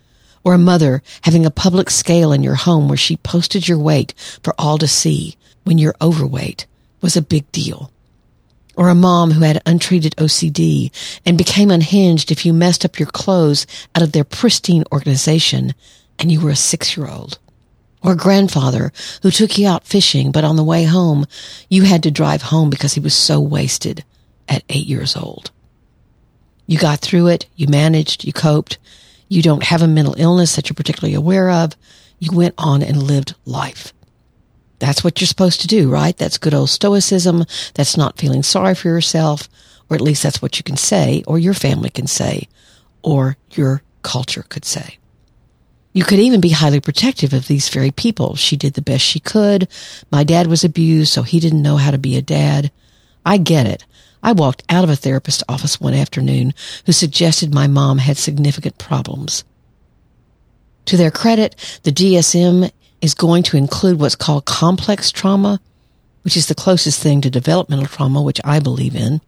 Or 0.44 0.52
a 0.52 0.58
mother 0.58 1.02
having 1.22 1.46
a 1.46 1.50
public 1.50 1.88
scale 1.88 2.32
in 2.32 2.42
your 2.42 2.54
home 2.54 2.88
where 2.88 2.98
she 2.98 3.16
posted 3.16 3.66
your 3.66 3.78
weight 3.78 4.12
for 4.42 4.54
all 4.58 4.76
to 4.78 4.86
see 4.86 5.36
when 5.64 5.78
you're 5.78 5.94
overweight 6.02 6.66
was 7.00 7.16
a 7.16 7.22
big 7.22 7.50
deal. 7.50 7.90
Or 8.76 8.88
a 8.88 8.94
mom 8.94 9.32
who 9.32 9.42
had 9.42 9.62
untreated 9.64 10.14
OCD 10.16 10.90
and 11.24 11.38
became 11.38 11.70
unhinged 11.70 12.30
if 12.30 12.44
you 12.44 12.52
messed 12.52 12.84
up 12.84 12.98
your 12.98 13.08
clothes 13.08 13.66
out 13.94 14.02
of 14.02 14.12
their 14.12 14.24
pristine 14.24 14.84
organization 14.92 15.74
and 16.18 16.30
you 16.30 16.40
were 16.40 16.50
a 16.50 16.56
six 16.56 16.96
year 16.96 17.08
old 17.08 17.38
or 18.02 18.14
grandfather 18.14 18.92
who 19.22 19.30
took 19.30 19.58
you 19.58 19.68
out 19.68 19.86
fishing, 19.86 20.32
but 20.32 20.44
on 20.44 20.56
the 20.56 20.64
way 20.64 20.84
home, 20.84 21.26
you 21.68 21.82
had 21.82 22.02
to 22.02 22.10
drive 22.10 22.42
home 22.42 22.70
because 22.70 22.94
he 22.94 23.00
was 23.00 23.14
so 23.14 23.40
wasted 23.40 24.04
at 24.48 24.64
eight 24.68 24.86
years 24.86 25.16
old. 25.16 25.50
You 26.66 26.78
got 26.78 27.00
through 27.00 27.26
it. 27.28 27.46
You 27.56 27.66
managed. 27.66 28.24
You 28.24 28.32
coped. 28.32 28.78
You 29.28 29.42
don't 29.42 29.64
have 29.64 29.82
a 29.82 29.88
mental 29.88 30.14
illness 30.18 30.56
that 30.56 30.68
you're 30.68 30.74
particularly 30.74 31.14
aware 31.14 31.50
of. 31.50 31.76
You 32.18 32.36
went 32.36 32.54
on 32.58 32.82
and 32.82 33.02
lived 33.02 33.34
life. 33.44 33.92
That's 34.78 35.04
what 35.04 35.20
you're 35.20 35.26
supposed 35.26 35.60
to 35.62 35.66
do, 35.66 35.90
right? 35.90 36.16
That's 36.16 36.38
good 36.38 36.54
old 36.54 36.70
stoicism. 36.70 37.44
That's 37.74 37.96
not 37.96 38.18
feeling 38.18 38.42
sorry 38.42 38.74
for 38.74 38.88
yourself, 38.88 39.48
or 39.88 39.94
at 39.94 40.00
least 40.00 40.22
that's 40.22 40.40
what 40.40 40.58
you 40.58 40.62
can 40.62 40.76
say, 40.76 41.22
or 41.26 41.38
your 41.38 41.54
family 41.54 41.90
can 41.90 42.06
say, 42.06 42.48
or 43.02 43.36
your 43.50 43.82
culture 44.02 44.44
could 44.48 44.64
say. 44.64 44.99
You 45.92 46.04
could 46.04 46.20
even 46.20 46.40
be 46.40 46.50
highly 46.50 46.80
protective 46.80 47.32
of 47.32 47.48
these 47.48 47.68
very 47.68 47.90
people. 47.90 48.36
She 48.36 48.56
did 48.56 48.74
the 48.74 48.82
best 48.82 49.04
she 49.04 49.18
could. 49.18 49.68
My 50.10 50.22
dad 50.22 50.46
was 50.46 50.62
abused, 50.62 51.12
so 51.12 51.22
he 51.22 51.40
didn't 51.40 51.62
know 51.62 51.76
how 51.76 51.90
to 51.90 51.98
be 51.98 52.16
a 52.16 52.22
dad. 52.22 52.70
I 53.26 53.38
get 53.38 53.66
it. 53.66 53.84
I 54.22 54.32
walked 54.32 54.62
out 54.68 54.84
of 54.84 54.90
a 54.90 54.96
therapist's 54.96 55.42
office 55.48 55.80
one 55.80 55.94
afternoon 55.94 56.52
who 56.86 56.92
suggested 56.92 57.52
my 57.52 57.66
mom 57.66 57.98
had 57.98 58.16
significant 58.16 58.78
problems. 58.78 59.44
To 60.86 60.96
their 60.96 61.10
credit, 61.10 61.56
the 61.82 61.92
DSM 61.92 62.70
is 63.00 63.14
going 63.14 63.42
to 63.44 63.56
include 63.56 63.98
what's 63.98 64.16
called 64.16 64.44
complex 64.44 65.10
trauma, 65.10 65.60
which 66.22 66.36
is 66.36 66.46
the 66.46 66.54
closest 66.54 67.02
thing 67.02 67.20
to 67.22 67.30
developmental 67.30 67.86
trauma, 67.86 68.22
which 68.22 68.40
I 68.44 68.60
believe 68.60 68.94
in, 68.94 69.20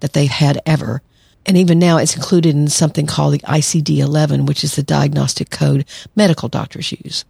that 0.00 0.12
they've 0.12 0.28
had 0.28 0.60
ever. 0.66 1.02
And 1.46 1.58
even 1.58 1.78
now 1.78 1.98
it's 1.98 2.16
included 2.16 2.54
in 2.54 2.68
something 2.68 3.06
called 3.06 3.34
the 3.34 3.38
ICD-11, 3.40 4.46
which 4.46 4.64
is 4.64 4.76
the 4.76 4.82
diagnostic 4.82 5.50
code 5.50 5.84
medical 6.16 6.48
doctors 6.48 6.92
use. 6.92 7.24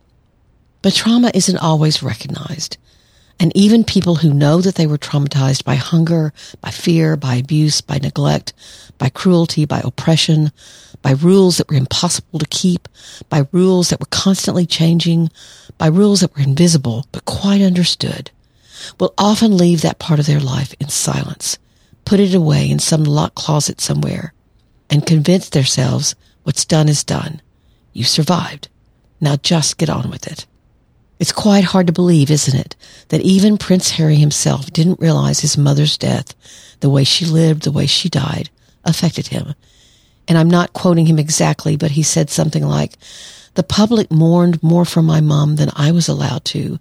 But 0.83 0.95
trauma 0.95 1.31
isn't 1.35 1.59
always 1.59 2.03
recognized. 2.03 2.77
And 3.41 3.51
even 3.57 3.83
people 3.83 4.17
who 4.17 4.33
know 4.33 4.61
that 4.61 4.77
they 4.77 4.87
were 4.87 4.99
traumatized 4.99 5.65
by 5.65 5.75
hunger, 5.75 6.33
by 6.61 6.71
fear, 6.71 7.17
by 7.17 7.35
abuse, 7.35 7.81
by 7.81 7.99
neglect, 7.99 8.53
by 8.97 9.09
cruelty, 9.09 9.65
by 9.65 9.81
oppression, 9.81 10.53
by 11.03 11.13
rules 11.13 11.57
that 11.57 11.69
were 11.69 11.77
impossible 11.77 12.39
to 12.39 12.47
keep, 12.47 12.89
by 13.29 13.47
rules 13.51 13.89
that 13.89 13.99
were 13.99 14.07
constantly 14.11 14.67
changing, 14.67 15.31
by 15.79 15.89
rules 15.89 16.21
that 16.21 16.35
were 16.37 16.43
invisible 16.43 17.07
but 17.11 17.25
quite 17.25 17.61
understood, 17.61 18.31
will 19.01 19.13
often 19.19 19.57
leave 19.57 19.83
that 19.83 19.99
part 19.99 20.21
of 20.21 20.27
their 20.27 20.41
life 20.41 20.73
in 20.79 20.89
silence 20.89 21.59
put 22.05 22.21
it 22.21 22.35
away 22.35 22.71
in 22.71 22.79
some 22.79 23.05
locked 23.05 23.35
closet 23.35 23.81
somewhere, 23.81 24.33
and 24.91 25.07
convince 25.07 25.49
themselves 25.49 26.15
what's 26.43 26.65
done 26.65 26.89
is 26.89 27.05
done. 27.05 27.41
You 27.93 28.05
survived. 28.05 28.69
Now 29.21 29.37
just 29.37 29.79
get 29.79 29.89
on 29.89 30.11
with 30.11 30.27
it. 30.27 30.47
It's 31.19 31.33
quite 31.33 31.65
hard 31.65 31.87
to 31.87 31.93
believe, 31.93 32.31
isn't 32.31 32.59
it, 32.59 32.77
that 33.09 33.23
even 33.23 33.57
Prince 33.57 33.91
Harry 33.91 34.17
himself 34.17 34.73
didn't 34.73 35.01
realize 35.01 35.41
his 35.41 35.57
mother's 35.57 35.97
death, 35.97 36.35
the 36.81 36.91
way 36.91 37.05
she 37.05 37.25
lived, 37.25 37.63
the 37.63 37.73
way 37.73 37.87
she 37.87 38.09
died, 38.09 38.51
affected 38.85 39.29
him. 39.29 39.55
And 40.27 40.37
I'm 40.37 40.51
not 40.51 40.73
quoting 40.73 41.07
him 41.07 41.19
exactly, 41.19 41.77
but 41.77 41.93
he 41.93 42.03
said 42.03 42.31
something 42.31 42.65
like, 42.65 42.97
the 43.55 43.63
public 43.63 44.11
mourned 44.11 44.63
more 44.63 44.85
for 44.85 45.03
my 45.03 45.21
mom 45.21 45.57
than 45.57 45.71
I 45.77 45.93
was 45.93 46.09
allowed 46.09 46.45
to. 46.47 46.81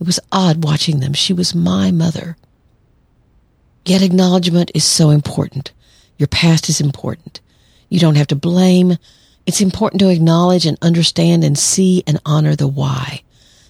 It 0.00 0.06
was 0.06 0.20
odd 0.32 0.64
watching 0.64 1.00
them. 1.00 1.12
She 1.12 1.32
was 1.32 1.54
my 1.54 1.90
mother. 1.90 2.36
Yet 3.86 4.02
acknowledgement 4.02 4.72
is 4.74 4.84
so 4.84 5.10
important. 5.10 5.72
Your 6.18 6.26
past 6.26 6.68
is 6.68 6.80
important. 6.80 7.40
You 7.88 8.00
don't 8.00 8.16
have 8.16 8.26
to 8.28 8.36
blame. 8.36 8.96
It's 9.46 9.60
important 9.60 10.00
to 10.00 10.08
acknowledge 10.08 10.66
and 10.66 10.76
understand 10.82 11.44
and 11.44 11.56
see 11.56 12.02
and 12.04 12.20
honor 12.26 12.56
the 12.56 12.66
why. 12.66 13.22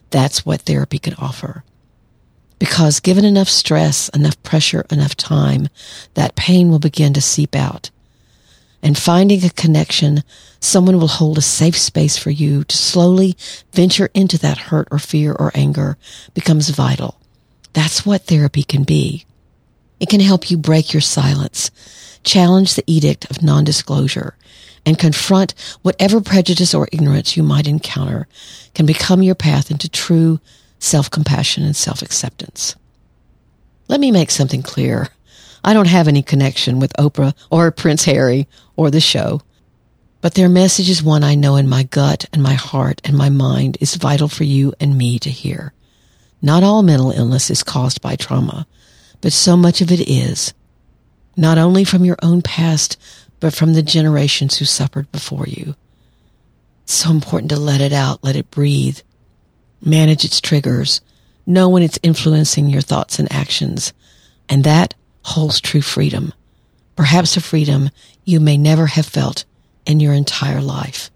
That's 0.08 0.46
what 0.46 0.62
therapy 0.62 0.98
can 0.98 1.12
offer. 1.14 1.64
Because 2.58 3.00
given 3.00 3.26
enough 3.26 3.50
stress, 3.50 4.08
enough 4.08 4.42
pressure, 4.42 4.86
enough 4.90 5.16
time, 5.16 5.68
that 6.14 6.34
pain 6.34 6.70
will 6.70 6.78
begin 6.78 7.12
to 7.12 7.20
seep 7.20 7.54
out. 7.54 7.90
And 8.82 8.96
finding 8.96 9.44
a 9.44 9.50
connection, 9.50 10.24
someone 10.60 10.98
will 10.98 11.08
hold 11.08 11.36
a 11.36 11.42
safe 11.42 11.76
space 11.76 12.16
for 12.16 12.30
you 12.30 12.64
to 12.64 12.76
slowly 12.76 13.36
venture 13.74 14.08
into 14.14 14.38
that 14.38 14.56
hurt 14.56 14.88
or 14.90 14.98
fear 14.98 15.32
or 15.32 15.50
anger 15.54 15.98
becomes 16.32 16.70
vital. 16.70 17.20
That's 17.74 18.06
what 18.06 18.22
therapy 18.22 18.62
can 18.62 18.84
be. 18.84 19.25
It 20.00 20.08
can 20.08 20.20
help 20.20 20.50
you 20.50 20.56
break 20.56 20.92
your 20.92 21.00
silence, 21.00 21.70
challenge 22.22 22.74
the 22.74 22.84
edict 22.86 23.30
of 23.30 23.42
non-disclosure, 23.42 24.36
and 24.84 24.98
confront 24.98 25.54
whatever 25.82 26.20
prejudice 26.20 26.74
or 26.74 26.88
ignorance 26.92 27.36
you 27.36 27.42
might 27.42 27.66
encounter 27.66 28.28
can 28.74 28.86
become 28.86 29.22
your 29.22 29.34
path 29.34 29.70
into 29.70 29.88
true 29.88 30.38
self-compassion 30.78 31.64
and 31.64 31.74
self-acceptance. 31.74 32.76
Let 33.88 34.00
me 34.00 34.10
make 34.10 34.30
something 34.30 34.62
clear. 34.62 35.08
I 35.64 35.72
don't 35.72 35.88
have 35.88 36.08
any 36.08 36.22
connection 36.22 36.78
with 36.78 36.92
Oprah 36.94 37.34
or 37.50 37.70
Prince 37.70 38.04
Harry 38.04 38.46
or 38.76 38.90
the 38.90 39.00
show. 39.00 39.42
But 40.20 40.34
their 40.34 40.48
message 40.48 40.90
is 40.90 41.02
one 41.02 41.24
I 41.24 41.34
know 41.34 41.56
in 41.56 41.68
my 41.68 41.84
gut 41.84 42.26
and 42.32 42.42
my 42.42 42.54
heart 42.54 43.00
and 43.04 43.16
my 43.16 43.30
mind 43.30 43.78
is 43.80 43.94
vital 43.94 44.28
for 44.28 44.44
you 44.44 44.74
and 44.80 44.96
me 44.96 45.18
to 45.20 45.30
hear. 45.30 45.72
Not 46.42 46.62
all 46.62 46.82
mental 46.82 47.12
illness 47.12 47.50
is 47.50 47.62
caused 47.62 48.00
by 48.00 48.16
trauma, 48.16 48.66
but 49.20 49.32
so 49.32 49.56
much 49.56 49.80
of 49.80 49.90
it 49.90 50.08
is. 50.08 50.52
Not 51.36 51.58
only 51.58 51.84
from 51.84 52.04
your 52.04 52.16
own 52.22 52.42
past, 52.42 52.96
but 53.40 53.54
from 53.54 53.74
the 53.74 53.82
generations 53.82 54.58
who 54.58 54.64
suffered 54.64 55.10
before 55.12 55.46
you. 55.46 55.74
It's 56.84 56.94
so 56.94 57.10
important 57.10 57.50
to 57.50 57.58
let 57.58 57.80
it 57.80 57.92
out, 57.92 58.22
let 58.22 58.36
it 58.36 58.50
breathe, 58.50 59.00
manage 59.82 60.24
its 60.24 60.40
triggers, 60.40 61.00
know 61.46 61.68
when 61.68 61.82
it's 61.82 61.98
influencing 62.02 62.70
your 62.70 62.80
thoughts 62.80 63.18
and 63.18 63.30
actions, 63.32 63.92
and 64.48 64.64
that 64.64 64.94
holds 65.24 65.60
true 65.60 65.82
freedom. 65.82 66.32
Perhaps 66.94 67.36
a 67.36 67.40
freedom 67.40 67.90
you 68.24 68.40
may 68.40 68.56
never 68.56 68.86
have 68.86 69.06
felt 69.06 69.44
in 69.84 70.00
your 70.00 70.14
entire 70.14 70.60
life. 70.60 71.10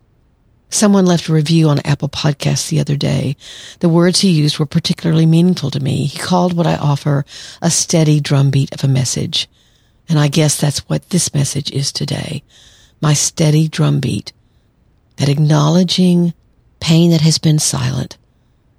Someone 0.71 1.05
left 1.05 1.29
a 1.29 1.33
review 1.33 1.69
on 1.69 1.81
Apple 1.85 2.09
Podcasts 2.09 2.69
the 2.69 2.81
other 2.81 2.97
day. 2.97 3.37
The 3.81 3.89
words 3.89 4.21
he 4.21 4.31
used 4.31 4.59
were 4.59 4.67
particularly 4.67 5.27
meaningful 5.27 5.71
to 5.73 5.81
me. 5.81 6.07
He 6.07 6.19
called 6.19 6.53
what 6.53 6.67
I 6.67 6.77
offer 6.77 7.25
a 7.61 7.71
steady 7.71 8.21
drumbeat 8.21 8.73
of 8.73 8.85
a 8.85 8.89
message. 8.89 9.49
And 10.09 10.19
I 10.19 10.29
guess 10.29 10.61
that's 10.61 10.89
what 10.89 11.11
this 11.11 11.35
message 11.35 11.71
is 11.73 11.93
today. 11.93 12.45
My 13.01 13.15
steady 13.15 13.69
drumbeat 13.69 14.33
that 15.17 15.29
acknowledging 15.29 16.35
pain 16.79 17.11
that 17.11 17.21
has 17.21 17.39
been 17.39 17.59
silent 17.59 18.17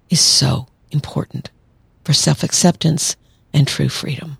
is 0.10 0.21
so 0.21 0.67
important 0.91 1.51
for 2.03 2.13
self-acceptance 2.13 3.15
and 3.53 3.67
true 3.67 3.89
freedom. 3.89 4.38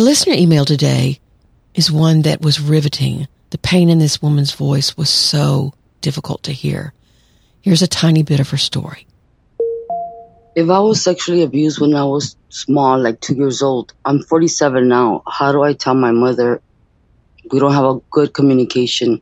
Our 0.00 0.04
listener 0.04 0.32
email 0.32 0.64
today 0.64 1.20
is 1.74 1.92
one 1.92 2.22
that 2.22 2.40
was 2.40 2.58
riveting. 2.58 3.28
The 3.50 3.58
pain 3.58 3.90
in 3.90 3.98
this 3.98 4.22
woman's 4.22 4.54
voice 4.54 4.96
was 4.96 5.10
so 5.10 5.74
difficult 6.00 6.42
to 6.44 6.52
hear. 6.52 6.94
Here's 7.60 7.82
a 7.82 7.86
tiny 7.86 8.22
bit 8.22 8.40
of 8.40 8.48
her 8.48 8.56
story. 8.56 9.06
If 10.56 10.70
I 10.70 10.80
was 10.80 11.04
sexually 11.04 11.42
abused 11.42 11.82
when 11.82 11.94
I 11.94 12.04
was 12.04 12.34
small, 12.48 12.98
like 12.98 13.20
two 13.20 13.34
years 13.34 13.60
old, 13.60 13.92
I'm 14.02 14.22
47 14.22 14.88
now. 14.88 15.22
How 15.30 15.52
do 15.52 15.60
I 15.60 15.74
tell 15.74 15.94
my 15.94 16.12
mother 16.12 16.62
we 17.52 17.58
don't 17.58 17.74
have 17.74 17.84
a 17.84 18.00
good 18.10 18.32
communication? 18.32 19.20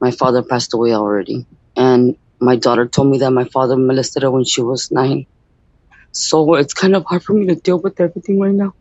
My 0.00 0.10
father 0.10 0.42
passed 0.42 0.72
away 0.72 0.94
already. 0.94 1.44
And 1.76 2.16
my 2.40 2.56
daughter 2.56 2.86
told 2.86 3.08
me 3.08 3.18
that 3.18 3.30
my 3.30 3.44
father 3.44 3.76
molested 3.76 4.22
her 4.22 4.30
when 4.30 4.44
she 4.44 4.62
was 4.62 4.90
nine. 4.90 5.26
So 6.12 6.54
it's 6.54 6.72
kind 6.72 6.96
of 6.96 7.04
hard 7.04 7.22
for 7.22 7.34
me 7.34 7.48
to 7.48 7.56
deal 7.56 7.78
with 7.78 8.00
everything 8.00 8.40
right 8.40 8.54
now. 8.54 8.72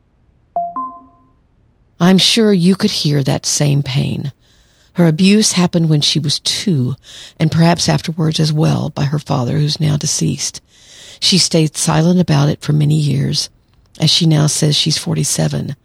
I'm 2.02 2.18
sure 2.18 2.52
you 2.52 2.76
could 2.76 2.90
hear 2.90 3.22
that 3.22 3.46
same 3.46 3.84
pain. 3.84 4.34
Her 4.94 5.06
abuse 5.06 5.52
happened 5.52 5.88
when 5.88 6.02
she 6.02 6.18
was 6.18 6.40
two, 6.40 6.96
and 7.40 7.52
perhaps 7.52 7.88
afterwards 7.88 8.40
as 8.40 8.52
well 8.52 8.90
by 8.90 9.04
her 9.04 9.20
father, 9.20 9.60
who's 9.60 9.80
now 9.80 9.98
deceased. 9.98 10.62
She 11.20 11.38
stayed 11.38 11.78
silent 11.78 12.20
about 12.20 12.50
it 12.50 12.62
for 12.62 12.74
many 12.74 12.96
years, 12.96 13.52
as 14.00 14.10
she 14.10 14.26
now 14.26 14.48
says 14.48 14.76
she's 14.76 14.98
47. 14.98 15.76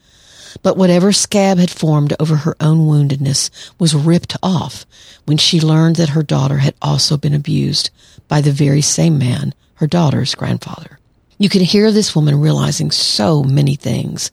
But 0.62 0.78
whatever 0.78 1.12
scab 1.12 1.58
had 1.58 1.70
formed 1.70 2.14
over 2.18 2.36
her 2.36 2.56
own 2.60 2.86
woundedness 2.86 3.50
was 3.78 3.94
ripped 3.94 4.38
off 4.42 4.86
when 5.26 5.36
she 5.36 5.60
learned 5.60 5.96
that 5.96 6.08
her 6.08 6.22
daughter 6.22 6.58
had 6.58 6.74
also 6.80 7.18
been 7.18 7.34
abused 7.34 7.90
by 8.26 8.40
the 8.40 8.52
very 8.52 8.80
same 8.80 9.18
man, 9.18 9.52
her 9.74 9.86
daughter's 9.86 10.34
grandfather. 10.34 10.98
You 11.36 11.50
can 11.50 11.60
hear 11.60 11.92
this 11.92 12.16
woman 12.16 12.40
realizing 12.40 12.90
so 12.90 13.42
many 13.42 13.74
things 13.76 14.30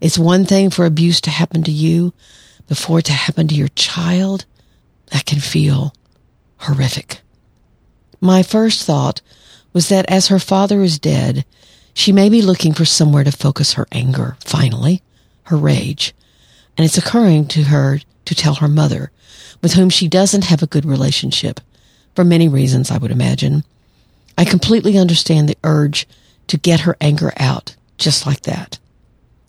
it's 0.00 0.18
one 0.18 0.44
thing 0.44 0.70
for 0.70 0.84
abuse 0.84 1.20
to 1.22 1.30
happen 1.30 1.62
to 1.64 1.70
you, 1.70 2.12
before 2.68 3.00
it 3.00 3.04
to 3.06 3.12
happen 3.12 3.48
to 3.48 3.54
your 3.54 3.68
child, 3.68 4.44
that 5.12 5.26
can 5.26 5.40
feel 5.40 5.94
horrific. 6.58 7.20
My 8.20 8.42
first 8.42 8.84
thought 8.84 9.20
was 9.72 9.88
that 9.88 10.10
as 10.10 10.28
her 10.28 10.38
father 10.38 10.82
is 10.82 10.98
dead, 10.98 11.44
she 11.92 12.12
may 12.12 12.28
be 12.28 12.42
looking 12.42 12.72
for 12.72 12.84
somewhere 12.84 13.24
to 13.24 13.32
focus 13.32 13.74
her 13.74 13.86
anger, 13.92 14.36
finally, 14.40 15.02
her 15.44 15.56
rage. 15.56 16.14
And 16.76 16.84
it's 16.84 16.98
occurring 16.98 17.46
to 17.48 17.64
her 17.64 18.00
to 18.24 18.34
tell 18.34 18.56
her 18.56 18.68
mother, 18.68 19.12
with 19.62 19.74
whom 19.74 19.90
she 19.90 20.08
doesn't 20.08 20.44
have 20.44 20.62
a 20.62 20.66
good 20.66 20.84
relationship, 20.84 21.60
for 22.14 22.24
many 22.24 22.48
reasons, 22.48 22.90
I 22.90 22.98
would 22.98 23.10
imagine. 23.10 23.64
I 24.36 24.44
completely 24.44 24.98
understand 24.98 25.48
the 25.48 25.58
urge 25.62 26.06
to 26.48 26.56
get 26.56 26.80
her 26.80 26.96
anger 27.00 27.32
out 27.36 27.76
just 27.98 28.26
like 28.26 28.42
that. 28.42 28.78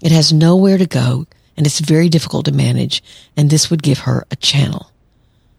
It 0.01 0.11
has 0.11 0.33
nowhere 0.33 0.77
to 0.77 0.85
go 0.85 1.25
and 1.57 1.65
it's 1.65 1.79
very 1.79 2.09
difficult 2.09 2.45
to 2.45 2.51
manage 2.51 3.03
and 3.35 3.49
this 3.49 3.69
would 3.69 3.83
give 3.83 3.99
her 3.99 4.25
a 4.31 4.35
channel. 4.35 4.91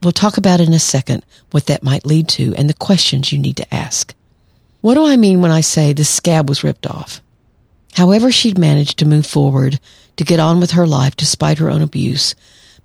We'll 0.02 0.12
talk 0.12 0.36
about 0.36 0.60
in 0.60 0.72
a 0.72 0.78
second 0.78 1.24
what 1.50 1.66
that 1.66 1.82
might 1.82 2.06
lead 2.06 2.28
to 2.30 2.54
and 2.56 2.68
the 2.68 2.74
questions 2.74 3.32
you 3.32 3.38
need 3.38 3.56
to 3.56 3.74
ask. 3.74 4.14
What 4.80 4.94
do 4.94 5.06
I 5.06 5.16
mean 5.16 5.40
when 5.40 5.50
I 5.50 5.62
say 5.62 5.92
the 5.92 6.04
scab 6.04 6.48
was 6.48 6.62
ripped 6.62 6.86
off? 6.86 7.20
However 7.94 8.30
she'd 8.30 8.58
managed 8.58 8.98
to 8.98 9.06
move 9.06 9.26
forward 9.26 9.80
to 10.16 10.24
get 10.24 10.38
on 10.38 10.60
with 10.60 10.72
her 10.72 10.86
life 10.86 11.16
despite 11.16 11.58
her 11.58 11.70
own 11.70 11.82
abuse 11.82 12.34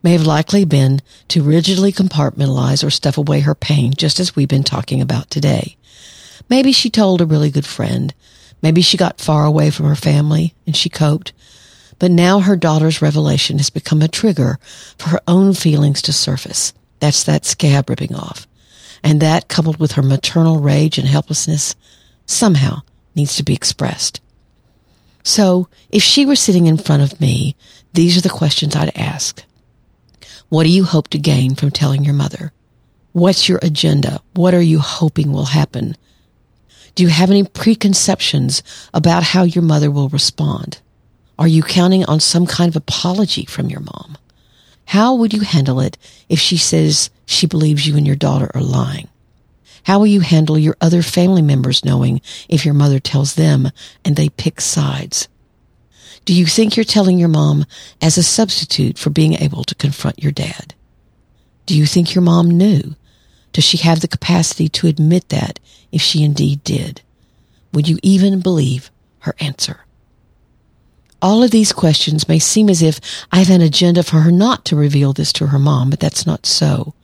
may 0.04 0.14
have 0.14 0.26
likely 0.26 0.66
been 0.66 1.02
to 1.28 1.44
rigidly 1.44 1.92
compartmentalize 1.92 2.86
or 2.86 2.90
stuff 2.90 3.18
away 3.18 3.42
her 3.42 3.54
pain 3.54 3.94
just 3.96 4.20
as 4.20 4.36
we've 4.36 4.48
been 4.48 4.64
talking 4.64 5.02
about 5.02 5.30
today. 5.30 5.76
Maybe 6.50 6.72
she 6.72 6.90
told 6.90 7.22
a 7.22 7.26
really 7.26 7.52
good 7.52 7.66
friend. 7.66 8.14
Maybe 8.62 8.82
she 8.82 8.98
got 8.98 9.22
far 9.22 9.46
away 9.46 9.70
from 9.70 9.88
her 9.88 9.96
family 9.96 10.54
and 10.66 10.76
she 10.76 10.90
coped. 10.90 11.34
But 12.00 12.12
now 12.12 12.40
her 12.40 12.56
daughter's 12.56 13.02
revelation 13.02 13.58
has 13.58 13.70
become 13.70 14.02
a 14.02 14.08
trigger 14.08 14.60
for 14.98 15.10
her 15.10 15.22
own 15.28 15.54
feelings 15.54 16.02
to 16.04 16.14
surface. 16.14 16.74
That's 17.00 17.24
that 17.24 17.46
scab 17.46 17.90
ripping 17.90 18.16
off. 18.16 18.48
And 19.04 19.20
that, 19.22 19.48
coupled 19.48 19.80
with 19.80 19.94
her 19.94 20.04
maternal 20.04 20.60
rage 20.60 20.98
and 20.98 21.08
helplessness, 21.08 21.76
somehow 22.26 22.82
needs 23.16 23.36
to 23.36 23.44
be 23.44 23.54
expressed. 23.54 24.22
So, 25.24 25.68
if 25.90 26.02
she 26.02 26.26
were 26.26 26.36
sitting 26.36 26.68
in 26.68 26.78
front 26.78 27.04
of 27.04 27.20
me, 27.20 27.56
these 27.94 28.18
are 28.18 28.22
the 28.22 28.30
questions 28.30 28.76
I'd 28.76 28.96
ask. 28.96 29.44
What 30.50 30.64
do 30.64 30.70
you 30.70 30.84
hope 30.84 31.08
to 31.10 31.20
gain 31.20 31.56
from 31.56 31.72
telling 31.72 32.04
your 32.04 32.14
mother? 32.14 32.52
What's 33.14 33.48
your 33.48 33.60
agenda? 33.62 34.22
What 34.34 34.54
are 34.54 34.62
you 34.62 34.80
hoping 34.80 35.32
will 35.32 35.46
happen? 35.46 35.96
Do 36.96 37.04
you 37.04 37.10
have 37.10 37.30
any 37.30 37.44
preconceptions 37.44 38.64
about 38.94 39.24
how 39.24 39.44
your 39.44 39.64
mother 39.64 39.90
will 39.90 40.10
respond? 40.10 40.80
Are 41.40 41.48
you 41.48 41.64
counting 41.64 42.06
on 42.06 42.20
some 42.20 42.46
kind 42.46 42.70
of 42.70 42.76
apology 42.76 43.46
from 43.46 43.70
your 43.70 43.80
mom? 43.80 44.18
How 44.86 45.16
would 45.16 45.34
you 45.34 45.42
handle 45.42 45.80
it 45.80 45.98
if 46.28 46.40
she 46.40 46.58
says 46.58 47.10
she 47.26 47.48
believes 47.48 47.88
you 47.88 47.96
and 47.96 48.06
your 48.06 48.16
daughter 48.16 48.52
are 48.54 48.62
lying? 48.62 49.08
How 49.84 50.00
will 50.00 50.08
you 50.08 50.20
handle 50.20 50.60
your 50.60 50.76
other 50.82 51.02
family 51.02 51.42
members 51.42 51.84
knowing 51.84 52.22
if 52.48 52.66
your 52.66 52.74
mother 52.74 53.00
tells 53.00 53.36
them 53.36 53.72
and 54.06 54.16
they 54.16 54.30
pick 54.30 54.62
sides? 54.62 55.28
Do 56.26 56.34
you 56.34 56.46
think 56.46 56.76
you're 56.76 56.84
telling 56.84 57.18
your 57.18 57.30
mom 57.30 57.66
as 58.02 58.18
a 58.18 58.24
substitute 58.24 58.98
for 58.98 59.10
being 59.10 59.34
able 59.34 59.64
to 59.64 59.76
confront 59.76 60.22
your 60.22 60.32
dad? 60.32 60.76
Do 61.66 61.76
you 61.76 61.86
think 61.86 62.14
your 62.14 62.22
mom 62.22 62.50
knew? 62.50 62.96
Does 63.54 63.64
she 63.64 63.78
have 63.78 64.02
the 64.02 64.08
capacity 64.08 64.70
to 64.70 64.88
admit 64.88 65.30
that 65.30 65.60
if 65.92 66.02
she 66.02 66.24
indeed 66.24 66.64
did? 66.64 67.02
Would 67.74 67.88
you 67.88 67.98
even 68.02 68.40
believe 68.40 68.92
her 69.20 69.36
answer? 69.40 69.86
All 71.22 71.44
of 71.44 71.52
these 71.52 71.72
questions 71.72 72.28
may 72.28 72.40
seem 72.40 72.68
as 72.70 72.82
if 72.82 73.00
I 73.32 73.40
have 73.40 73.50
an 73.50 73.62
agenda 73.62 74.02
for 74.04 74.22
her 74.22 74.32
not 74.32 74.66
to 74.66 74.76
reveal 74.76 75.14
this 75.14 75.32
to 75.34 75.48
her 75.48 75.60
mom, 75.60 75.92
but 75.92 76.00
that's 76.00 76.26
not 76.26 76.46
so. 76.46 76.96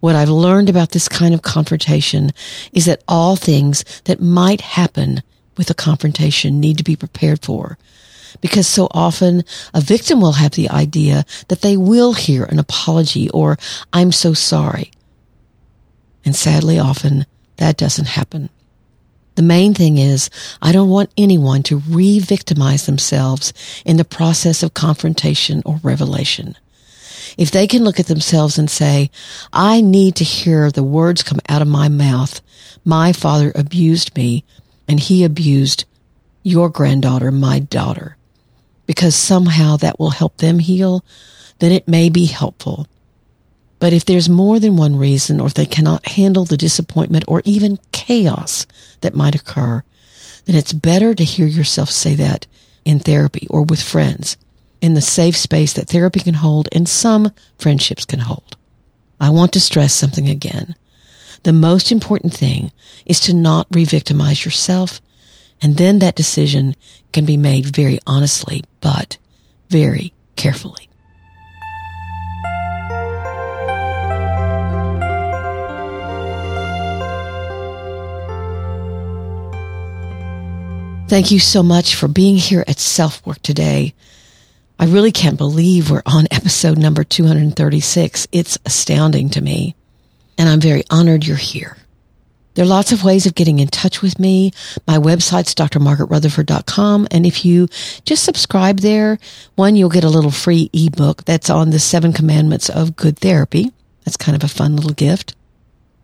What 0.00 0.14
I've 0.14 0.30
learned 0.30 0.68
about 0.68 0.90
this 0.90 1.08
kind 1.08 1.34
of 1.34 1.42
confrontation 1.42 2.32
is 2.72 2.86
that 2.86 3.02
all 3.06 3.36
things 3.36 3.84
that 4.04 4.20
might 4.20 4.60
happen 4.60 5.22
with 5.56 5.70
a 5.70 5.74
confrontation 5.74 6.60
need 6.60 6.78
to 6.78 6.84
be 6.84 6.96
prepared 6.96 7.44
for. 7.44 7.78
Because 8.40 8.66
so 8.66 8.88
often 8.90 9.44
a 9.72 9.80
victim 9.80 10.20
will 10.20 10.32
have 10.32 10.52
the 10.52 10.68
idea 10.68 11.24
that 11.48 11.60
they 11.60 11.76
will 11.76 12.14
hear 12.14 12.44
an 12.44 12.58
apology 12.58 13.30
or 13.30 13.58
I'm 13.92 14.10
so 14.10 14.34
sorry. 14.34 14.90
And 16.24 16.34
sadly 16.34 16.78
often 16.78 17.26
that 17.56 17.76
doesn't 17.76 18.06
happen. 18.06 18.50
The 19.36 19.42
main 19.42 19.74
thing 19.74 19.98
is 19.98 20.30
I 20.62 20.72
don't 20.72 20.88
want 20.88 21.10
anyone 21.16 21.62
to 21.64 21.78
re-victimize 21.78 22.86
themselves 22.86 23.52
in 23.84 23.96
the 23.96 24.04
process 24.04 24.62
of 24.62 24.74
confrontation 24.74 25.62
or 25.66 25.80
revelation. 25.82 26.56
If 27.36 27.50
they 27.50 27.66
can 27.66 27.82
look 27.82 27.98
at 27.98 28.06
themselves 28.06 28.58
and 28.58 28.70
say, 28.70 29.10
I 29.52 29.80
need 29.80 30.14
to 30.16 30.24
hear 30.24 30.70
the 30.70 30.84
words 30.84 31.22
come 31.22 31.40
out 31.48 31.62
of 31.62 31.68
my 31.68 31.88
mouth. 31.88 32.40
My 32.84 33.12
father 33.12 33.50
abused 33.54 34.16
me 34.16 34.44
and 34.86 35.00
he 35.00 35.24
abused 35.24 35.84
your 36.42 36.68
granddaughter, 36.68 37.32
my 37.32 37.58
daughter, 37.58 38.16
because 38.86 39.16
somehow 39.16 39.76
that 39.78 39.98
will 39.98 40.10
help 40.10 40.36
them 40.36 40.58
heal, 40.58 41.04
then 41.58 41.72
it 41.72 41.88
may 41.88 42.10
be 42.10 42.26
helpful. 42.26 42.86
But 43.78 43.92
if 43.92 44.04
there's 44.04 44.28
more 44.28 44.58
than 44.58 44.76
one 44.76 44.96
reason 44.96 45.40
or 45.40 45.46
if 45.46 45.54
they 45.54 45.66
cannot 45.66 46.08
handle 46.08 46.44
the 46.44 46.56
disappointment 46.56 47.24
or 47.28 47.42
even 47.44 47.78
chaos 47.92 48.66
that 49.00 49.14
might 49.14 49.34
occur, 49.34 49.82
then 50.46 50.56
it's 50.56 50.72
better 50.72 51.14
to 51.14 51.24
hear 51.24 51.46
yourself 51.46 51.90
say 51.90 52.14
that 52.14 52.46
in 52.84 52.98
therapy 52.98 53.46
or 53.50 53.62
with 53.62 53.82
friends 53.82 54.36
in 54.80 54.94
the 54.94 55.00
safe 55.00 55.36
space 55.36 55.72
that 55.72 55.88
therapy 55.88 56.20
can 56.20 56.34
hold 56.34 56.68
and 56.72 56.88
some 56.88 57.32
friendships 57.58 58.04
can 58.04 58.20
hold. 58.20 58.56
I 59.20 59.30
want 59.30 59.52
to 59.54 59.60
stress 59.60 59.94
something 59.94 60.28
again. 60.28 60.74
The 61.44 61.52
most 61.52 61.92
important 61.92 62.34
thing 62.34 62.72
is 63.06 63.20
to 63.20 63.34
not 63.34 63.66
re-victimize 63.70 64.44
yourself. 64.44 65.00
And 65.62 65.76
then 65.76 66.00
that 66.00 66.16
decision 66.16 66.74
can 67.12 67.24
be 67.24 67.36
made 67.36 67.74
very 67.74 67.98
honestly, 68.06 68.64
but 68.80 69.16
very 69.70 70.12
carefully. 70.36 70.88
Thank 81.14 81.30
you 81.30 81.38
so 81.38 81.62
much 81.62 81.94
for 81.94 82.08
being 82.08 82.34
here 82.34 82.64
at 82.66 82.80
Self 82.80 83.24
Work 83.24 83.40
today. 83.40 83.94
I 84.80 84.86
really 84.86 85.12
can't 85.12 85.38
believe 85.38 85.88
we're 85.88 86.02
on 86.04 86.26
episode 86.32 86.76
number 86.76 87.04
236. 87.04 88.26
It's 88.32 88.58
astounding 88.66 89.30
to 89.30 89.40
me. 89.40 89.76
And 90.36 90.48
I'm 90.48 90.58
very 90.58 90.82
honored 90.90 91.24
you're 91.24 91.36
here. 91.36 91.76
There 92.54 92.64
are 92.64 92.68
lots 92.68 92.90
of 92.90 93.04
ways 93.04 93.26
of 93.26 93.36
getting 93.36 93.60
in 93.60 93.68
touch 93.68 94.02
with 94.02 94.18
me. 94.18 94.50
My 94.88 94.98
website's 94.98 95.54
drmargaretrutherford.com. 95.54 97.06
And 97.12 97.24
if 97.24 97.44
you 97.44 97.68
just 98.04 98.24
subscribe 98.24 98.80
there, 98.80 99.20
one, 99.54 99.76
you'll 99.76 99.90
get 99.90 100.02
a 100.02 100.10
little 100.10 100.32
free 100.32 100.68
ebook 100.72 101.24
that's 101.26 101.48
on 101.48 101.70
the 101.70 101.78
seven 101.78 102.12
commandments 102.12 102.68
of 102.68 102.96
good 102.96 103.20
therapy. 103.20 103.70
That's 104.04 104.16
kind 104.16 104.34
of 104.34 104.42
a 104.42 104.52
fun 104.52 104.74
little 104.74 104.94
gift 104.94 105.36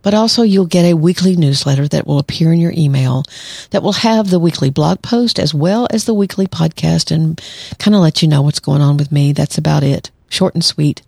but 0.02 0.14
also 0.14 0.42
you'll 0.42 0.66
get 0.66 0.84
a 0.84 0.94
weekly 0.94 1.36
newsletter 1.36 1.86
that 1.88 2.06
will 2.06 2.18
appear 2.18 2.52
in 2.52 2.60
your 2.60 2.72
email 2.76 3.24
that 3.70 3.82
will 3.82 3.92
have 3.92 4.30
the 4.30 4.38
weekly 4.38 4.70
blog 4.70 5.02
post 5.02 5.38
as 5.38 5.54
well 5.54 5.86
as 5.90 6.04
the 6.04 6.14
weekly 6.14 6.46
podcast 6.46 7.10
and 7.10 7.40
kind 7.78 7.94
of 7.94 8.00
let 8.00 8.22
you 8.22 8.28
know 8.28 8.42
what's 8.42 8.60
going 8.60 8.80
on 8.80 8.96
with 8.96 9.12
me. 9.12 9.32
That's 9.32 9.58
about 9.58 9.82
it. 9.82 10.10
Short 10.28 10.54
and 10.54 10.64
sweet. 10.64 11.02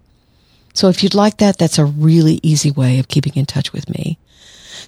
So 0.75 0.89
if 0.89 1.03
you'd 1.03 1.15
like 1.15 1.39
that, 1.39 1.59
that's 1.59 1.79
a 1.79 1.85
really 1.85 2.41
easy 2.43 2.71
way 2.71 2.99
of 2.99 3.09
keeping 3.09 3.35
in 3.37 3.47
touch 3.47 3.73
with 3.73 3.89
me. 3.89 4.19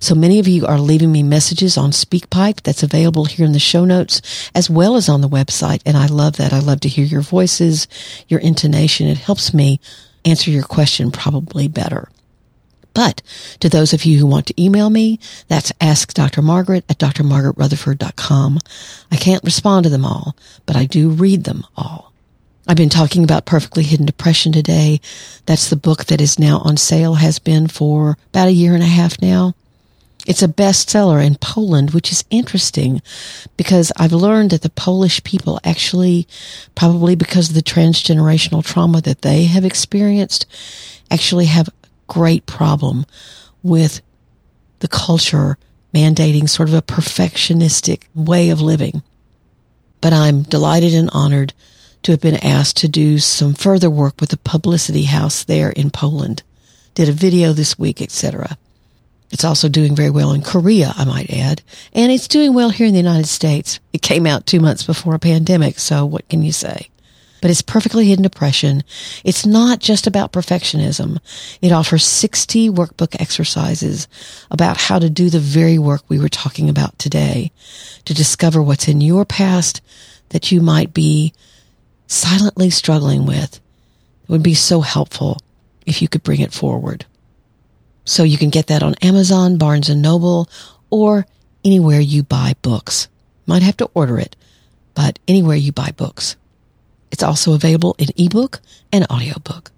So 0.00 0.14
many 0.14 0.38
of 0.38 0.48
you 0.48 0.66
are 0.66 0.78
leaving 0.78 1.12
me 1.12 1.22
messages 1.22 1.76
on 1.76 1.90
SpeakPipe 1.90 2.62
that's 2.62 2.82
available 2.82 3.26
here 3.26 3.46
in 3.46 3.52
the 3.52 3.58
show 3.58 3.84
notes 3.84 4.50
as 4.54 4.68
well 4.68 4.96
as 4.96 5.08
on 5.08 5.20
the 5.20 5.28
website. 5.28 5.82
And 5.86 5.96
I 5.96 6.06
love 6.06 6.36
that. 6.36 6.52
I 6.52 6.58
love 6.58 6.80
to 6.80 6.88
hear 6.88 7.04
your 7.04 7.20
voices, 7.20 7.86
your 8.28 8.40
intonation. 8.40 9.06
It 9.06 9.18
helps 9.18 9.54
me 9.54 9.80
answer 10.24 10.50
your 10.50 10.64
question 10.64 11.10
probably 11.10 11.68
better. 11.68 12.08
But 12.94 13.22
to 13.60 13.68
those 13.68 13.92
of 13.92 14.04
you 14.04 14.18
who 14.18 14.26
want 14.26 14.46
to 14.46 14.62
email 14.62 14.88
me, 14.88 15.18
that's 15.48 15.72
askdrmargaret 15.72 16.84
at 16.88 16.98
drmargaretrutherford.com. 16.98 18.58
I 19.10 19.16
can't 19.16 19.44
respond 19.44 19.84
to 19.84 19.90
them 19.90 20.04
all, 20.04 20.36
but 20.64 20.76
I 20.76 20.84
do 20.86 21.10
read 21.10 21.44
them 21.44 21.64
all. 21.76 22.12
I've 22.66 22.78
been 22.78 22.88
talking 22.88 23.24
about 23.24 23.44
Perfectly 23.44 23.82
Hidden 23.82 24.06
Depression 24.06 24.52
today. 24.52 25.00
That's 25.44 25.68
the 25.68 25.76
book 25.76 26.06
that 26.06 26.20
is 26.20 26.38
now 26.38 26.58
on 26.64 26.78
sale, 26.78 27.14
has 27.14 27.38
been 27.38 27.68
for 27.68 28.16
about 28.28 28.48
a 28.48 28.52
year 28.52 28.72
and 28.72 28.82
a 28.82 28.86
half 28.86 29.20
now. 29.20 29.54
It's 30.26 30.42
a 30.42 30.48
bestseller 30.48 31.24
in 31.24 31.34
Poland, 31.34 31.90
which 31.90 32.10
is 32.10 32.24
interesting 32.30 33.02
because 33.58 33.92
I've 33.98 34.14
learned 34.14 34.50
that 34.50 34.62
the 34.62 34.70
Polish 34.70 35.22
people 35.22 35.60
actually, 35.62 36.26
probably 36.74 37.14
because 37.14 37.50
of 37.50 37.54
the 37.54 37.62
transgenerational 37.62 38.64
trauma 38.64 39.02
that 39.02 39.20
they 39.20 39.44
have 39.44 39.66
experienced, 39.66 40.46
actually 41.10 41.46
have 41.46 41.68
great 42.06 42.46
problem 42.46 43.06
with 43.62 44.00
the 44.80 44.88
culture 44.88 45.58
mandating 45.94 46.48
sort 46.48 46.68
of 46.68 46.74
a 46.74 46.82
perfectionistic 46.82 48.02
way 48.14 48.50
of 48.50 48.60
living. 48.60 49.02
But 50.00 50.12
I'm 50.12 50.42
delighted 50.42 50.92
and 50.94 51.08
honored 51.12 51.54
to 52.02 52.12
have 52.12 52.20
been 52.20 52.44
asked 52.44 52.76
to 52.78 52.88
do 52.88 53.18
some 53.18 53.54
further 53.54 53.88
work 53.88 54.20
with 54.20 54.30
the 54.30 54.36
publicity 54.36 55.04
house 55.04 55.44
there 55.44 55.70
in 55.70 55.90
Poland. 55.90 56.42
Did 56.94 57.08
a 57.08 57.12
video 57.12 57.52
this 57.52 57.78
week, 57.78 58.02
etc. 58.02 58.58
It's 59.30 59.44
also 59.44 59.68
doing 59.68 59.96
very 59.96 60.10
well 60.10 60.32
in 60.32 60.42
Korea, 60.42 60.92
I 60.96 61.04
might 61.04 61.30
add. 61.30 61.62
And 61.92 62.12
it's 62.12 62.28
doing 62.28 62.52
well 62.54 62.70
here 62.70 62.86
in 62.86 62.92
the 62.92 63.00
United 63.00 63.26
States. 63.26 63.80
It 63.92 64.02
came 64.02 64.26
out 64.26 64.46
two 64.46 64.60
months 64.60 64.82
before 64.82 65.14
a 65.14 65.18
pandemic, 65.18 65.78
so 65.78 66.04
what 66.04 66.28
can 66.28 66.42
you 66.42 66.52
say? 66.52 66.88
But 67.44 67.50
it's 67.50 67.60
perfectly 67.60 68.06
hidden 68.06 68.22
depression. 68.22 68.82
It's 69.22 69.44
not 69.44 69.78
just 69.78 70.06
about 70.06 70.32
perfectionism. 70.32 71.18
It 71.60 71.72
offers 71.72 72.06
60 72.06 72.70
workbook 72.70 73.20
exercises 73.20 74.08
about 74.50 74.78
how 74.78 74.98
to 74.98 75.10
do 75.10 75.28
the 75.28 75.40
very 75.40 75.76
work 75.76 76.00
we 76.08 76.18
were 76.18 76.30
talking 76.30 76.70
about 76.70 76.98
today 76.98 77.52
to 78.06 78.14
discover 78.14 78.62
what's 78.62 78.88
in 78.88 79.02
your 79.02 79.26
past 79.26 79.82
that 80.30 80.50
you 80.50 80.62
might 80.62 80.94
be 80.94 81.34
silently 82.06 82.70
struggling 82.70 83.26
with. 83.26 83.56
It 84.22 84.30
would 84.30 84.42
be 84.42 84.54
so 84.54 84.80
helpful 84.80 85.36
if 85.84 86.00
you 86.00 86.08
could 86.08 86.22
bring 86.22 86.40
it 86.40 86.54
forward. 86.54 87.04
So 88.06 88.22
you 88.22 88.38
can 88.38 88.48
get 88.48 88.68
that 88.68 88.82
on 88.82 88.94
Amazon, 89.02 89.58
Barnes 89.58 89.90
and 89.90 90.00
Noble, 90.00 90.48
or 90.88 91.26
anywhere 91.62 92.00
you 92.00 92.22
buy 92.22 92.54
books. 92.62 93.08
Might 93.46 93.62
have 93.62 93.76
to 93.76 93.90
order 93.92 94.18
it, 94.18 94.34
but 94.94 95.18
anywhere 95.28 95.56
you 95.56 95.72
buy 95.72 95.90
books. 95.94 96.36
It's 97.14 97.22
also 97.22 97.54
available 97.54 97.94
in 97.96 98.08
ebook 98.16 98.58
and 98.92 99.06
audiobook. 99.08 99.70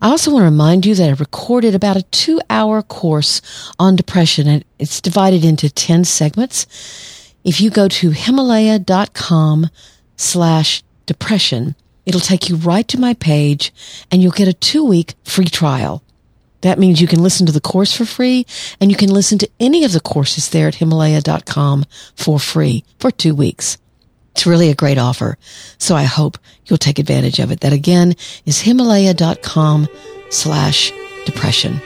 I 0.00 0.10
also 0.10 0.30
want 0.30 0.42
to 0.42 0.44
remind 0.44 0.86
you 0.86 0.94
that 0.94 1.08
I 1.08 1.12
recorded 1.14 1.74
about 1.74 1.96
a 1.96 2.04
two 2.04 2.40
hour 2.48 2.82
course 2.82 3.42
on 3.80 3.96
depression 3.96 4.46
and 4.46 4.64
it's 4.78 5.00
divided 5.00 5.44
into 5.44 5.68
10 5.68 6.04
segments. 6.04 7.34
If 7.42 7.60
you 7.60 7.68
go 7.68 7.88
to 7.88 8.10
himalaya.com 8.10 9.70
slash 10.16 10.84
depression, 11.04 11.74
it'll 12.06 12.20
take 12.20 12.48
you 12.48 12.54
right 12.54 12.86
to 12.86 13.00
my 13.00 13.14
page 13.14 13.72
and 14.08 14.22
you'll 14.22 14.30
get 14.30 14.46
a 14.46 14.52
two 14.52 14.84
week 14.84 15.14
free 15.24 15.46
trial. 15.46 16.04
That 16.60 16.78
means 16.78 17.00
you 17.00 17.08
can 17.08 17.24
listen 17.24 17.44
to 17.46 17.52
the 17.52 17.60
course 17.60 17.92
for 17.92 18.04
free 18.04 18.46
and 18.80 18.88
you 18.88 18.96
can 18.96 19.10
listen 19.10 19.38
to 19.38 19.50
any 19.58 19.82
of 19.82 19.92
the 19.92 19.98
courses 19.98 20.48
there 20.50 20.68
at 20.68 20.76
himalaya.com 20.76 21.86
for 22.14 22.38
free 22.38 22.84
for 23.00 23.10
two 23.10 23.34
weeks. 23.34 23.78
It's 24.34 24.46
really 24.46 24.70
a 24.70 24.74
great 24.74 24.98
offer. 24.98 25.38
So 25.78 25.94
I 25.94 26.02
hope 26.02 26.38
you'll 26.66 26.78
take 26.78 26.98
advantage 26.98 27.38
of 27.38 27.52
it. 27.52 27.60
That 27.60 27.72
again 27.72 28.14
is 28.46 28.60
Himalaya.com 28.60 29.88
slash 30.30 30.92
depression. 31.24 31.80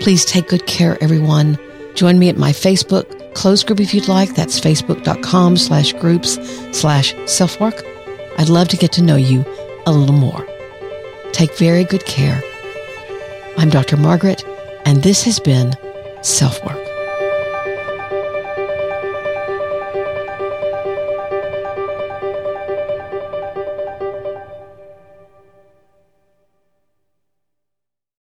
Please 0.00 0.24
take 0.24 0.48
good 0.48 0.66
care, 0.66 0.96
everyone. 1.02 1.58
Join 1.94 2.18
me 2.18 2.30
at 2.30 2.38
my 2.38 2.52
Facebook 2.52 3.34
closed 3.34 3.66
group 3.66 3.80
if 3.80 3.92
you'd 3.92 4.08
like. 4.08 4.34
That's 4.34 4.58
facebook.com 4.58 5.56
slash 5.58 5.92
groups 5.94 6.38
slash 6.72 7.14
self 7.26 7.60
work. 7.60 7.84
I'd 8.38 8.48
love 8.48 8.68
to 8.68 8.76
get 8.76 8.92
to 8.92 9.02
know 9.02 9.16
you 9.16 9.44
a 9.86 9.92
little 9.92 10.16
more. 10.16 10.46
Take 11.32 11.56
very 11.58 11.84
good 11.84 12.06
care. 12.06 12.42
I'm 13.58 13.68
Dr. 13.68 13.96
Margaret, 13.96 14.44
and 14.86 15.02
this 15.02 15.24
has 15.24 15.38
been 15.38 15.74
Self 16.22 16.64
Work. 16.64 16.89